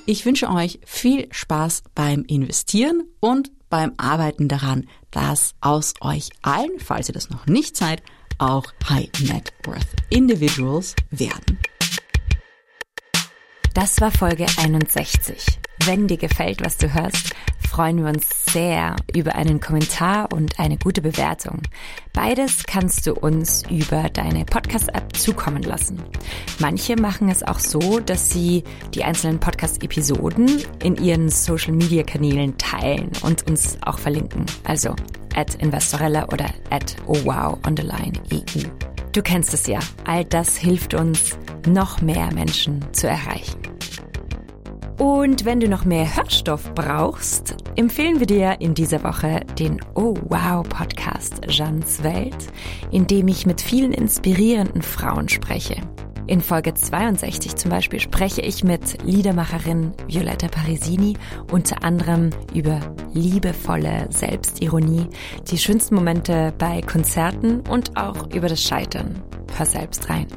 Ich 0.10 0.26
wünsche 0.26 0.50
euch 0.50 0.80
viel 0.86 1.28
Spaß 1.32 1.84
beim 1.94 2.24
Investieren 2.24 3.04
und 3.20 3.52
beim 3.70 3.92
Arbeiten 3.98 4.48
daran, 4.48 4.88
dass 5.12 5.54
aus 5.60 5.96
euch 6.00 6.30
allen, 6.42 6.80
falls 6.80 7.10
ihr 7.10 7.14
das 7.14 7.30
noch 7.30 7.46
nicht 7.46 7.76
seid, 7.76 8.02
auch 8.38 8.64
High 8.88 9.10
Net 9.20 9.52
Worth 9.66 9.86
Individuals 10.10 10.96
werden. 11.12 11.60
Das 13.74 14.00
war 14.00 14.12
Folge 14.12 14.46
61. 14.56 15.60
Wenn 15.84 16.08
dir 16.08 16.18
gefällt, 16.18 16.64
was 16.64 16.78
du 16.78 16.94
hörst, 16.94 17.36
freuen 17.68 18.04
wir 18.04 18.10
uns 18.10 18.28
sehr 18.52 18.96
über 19.14 19.36
einen 19.36 19.60
Kommentar 19.60 20.32
und 20.34 20.60
eine 20.60 20.78
gute 20.78 21.02
Bewertung. 21.02 21.62
Beides 22.14 22.64
kannst 22.66 23.06
du 23.06 23.14
uns 23.14 23.64
über 23.70 24.10
deine 24.10 24.46
Podcast-App 24.46 25.16
zukommen 25.16 25.64
lassen. 25.64 26.02
Manche 26.60 26.96
machen 26.96 27.30
es 27.30 27.44
auch 27.44 27.60
so, 27.60 28.00
dass 28.00 28.32
sie 28.32 28.64
die 28.94 29.04
einzelnen 29.04 29.40
Podcast-Episoden 29.40 30.64
in 30.82 30.96
ihren 30.96 31.30
Social-Media-Kanälen 31.30 32.58
teilen 32.58 33.12
und 33.22 33.46
uns 33.48 33.78
auch 33.82 34.00
verlinken. 34.00 34.46
Also 34.64 34.96
at 35.36 35.56
Investorella 35.56 36.28
oder 36.30 36.50
at 36.70 36.96
EU. 37.08 38.64
Du 39.12 39.22
kennst 39.22 39.54
es 39.54 39.68
ja. 39.68 39.80
All 40.06 40.26
das 40.26 40.58
hilft 40.58 40.94
uns, 40.94 41.38
noch 41.68 42.02
mehr 42.02 42.34
Menschen 42.34 42.86
zu 42.94 43.08
erreichen. 43.08 43.60
Und 44.98 45.46
wenn 45.46 45.60
du 45.60 45.70
noch 45.70 45.86
mehr 45.86 46.16
Hörstoff 46.16 46.74
brauchst, 46.74 47.56
empfehlen 47.76 48.20
wir 48.20 48.26
dir 48.26 48.60
in 48.60 48.74
dieser 48.74 49.04
Woche 49.04 49.42
den 49.60 49.80
Oh 49.94 50.16
Wow 50.28 50.68
Podcast 50.68 51.42
Jeans 51.48 52.02
Welt, 52.02 52.48
in 52.90 53.06
dem 53.06 53.28
ich 53.28 53.46
mit 53.46 53.62
vielen 53.62 53.94
inspirierenden 53.94 54.82
Frauen 54.82 55.30
spreche. 55.30 55.76
In 56.26 56.42
Folge 56.42 56.74
62 56.74 57.56
zum 57.56 57.70
Beispiel 57.70 58.00
spreche 58.00 58.42
ich 58.42 58.64
mit 58.64 59.02
Liedermacherin 59.04 59.94
Violetta 60.08 60.48
Parisini 60.48 61.16
unter 61.52 61.84
anderem 61.84 62.32
über 62.54 62.80
liebevolle 63.14 64.08
Selbstironie, 64.10 65.08
die 65.50 65.60
schönsten 65.60 65.94
Momente 65.94 66.54
bei 66.58 66.82
Konzerten 66.82 67.62
und 67.70 67.96
auch 67.96 68.34
über 68.34 68.50
das 68.50 68.64
Scheitern. 68.64 69.22
Hör 69.56 69.66
selbst 69.68 70.10
rein. 70.10 70.28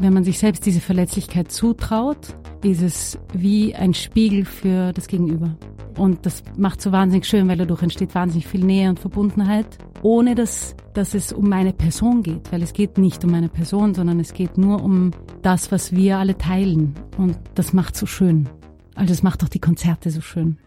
Wenn 0.00 0.12
man 0.12 0.24
sich 0.24 0.40
selbst 0.40 0.66
diese 0.66 0.80
Verletzlichkeit 0.80 1.52
zutraut, 1.52 2.36
ist 2.64 2.82
es 2.82 3.18
wie 3.32 3.74
ein 3.74 3.94
Spiegel 3.94 4.44
für 4.44 4.92
das 4.92 5.06
Gegenüber. 5.06 5.56
Und 5.96 6.26
das 6.26 6.42
macht 6.56 6.80
so 6.80 6.90
wahnsinnig 6.90 7.26
schön, 7.26 7.46
weil 7.46 7.58
dadurch 7.58 7.82
entsteht 7.82 8.14
wahnsinnig 8.14 8.46
viel 8.46 8.64
Nähe 8.64 8.88
und 8.88 8.98
Verbundenheit, 8.98 9.66
ohne 10.02 10.34
dass, 10.34 10.74
dass 10.92 11.14
es 11.14 11.32
um 11.32 11.48
meine 11.48 11.72
Person 11.72 12.22
geht, 12.22 12.50
weil 12.50 12.62
es 12.62 12.72
geht 12.72 12.98
nicht 12.98 13.22
um 13.24 13.30
meine 13.30 13.48
Person, 13.48 13.94
sondern 13.94 14.18
es 14.18 14.32
geht 14.32 14.58
nur 14.58 14.82
um 14.82 15.12
das, 15.42 15.70
was 15.70 15.92
wir 15.94 16.18
alle 16.18 16.36
teilen. 16.36 16.94
Und 17.16 17.38
das 17.54 17.72
macht 17.72 17.96
so 17.96 18.06
schön. 18.06 18.48
Also 18.94 19.12
das 19.12 19.22
macht 19.22 19.44
auch 19.44 19.48
die 19.48 19.60
Konzerte 19.60 20.10
so 20.10 20.20
schön. 20.20 20.58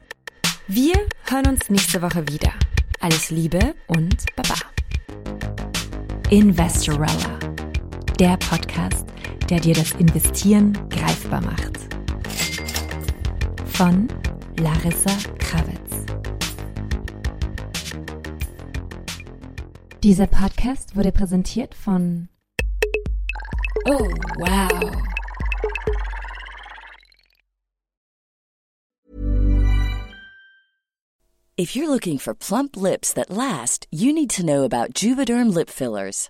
Wir 0.68 0.94
hören 1.30 1.48
uns 1.48 1.70
nächste 1.70 2.02
Woche 2.02 2.28
wieder. 2.28 2.52
Alles 3.00 3.32
Liebe 3.32 3.74
und 3.88 4.26
Baba. 4.36 4.56
Investorella, 6.30 7.40
der 8.20 8.38
Podcast, 8.38 9.06
der 9.48 9.60
dir 9.60 9.76
das 9.76 9.92
Investieren 9.92 10.74
greifbar 10.90 11.42
macht. 11.42 11.78
Von 13.68 14.08
Larissa 14.60 15.16
Krawitz. 15.38 16.06
Dieser 20.02 20.26
Podcast 20.26 20.96
wurde 20.96 21.12
präsentiert 21.12 21.76
von 21.76 22.30
Oh, 23.86 24.10
wow. 24.40 24.92
If 31.56 31.76
you're 31.76 31.88
looking 31.88 32.18
for 32.18 32.34
plump 32.34 32.76
lips 32.76 33.14
that 33.14 33.30
last, 33.30 33.88
you 33.92 34.12
need 34.12 34.30
to 34.32 34.44
know 34.44 34.64
about 34.64 34.94
Juvederm 34.94 35.54
lip 35.54 35.70
fillers. 35.70 36.30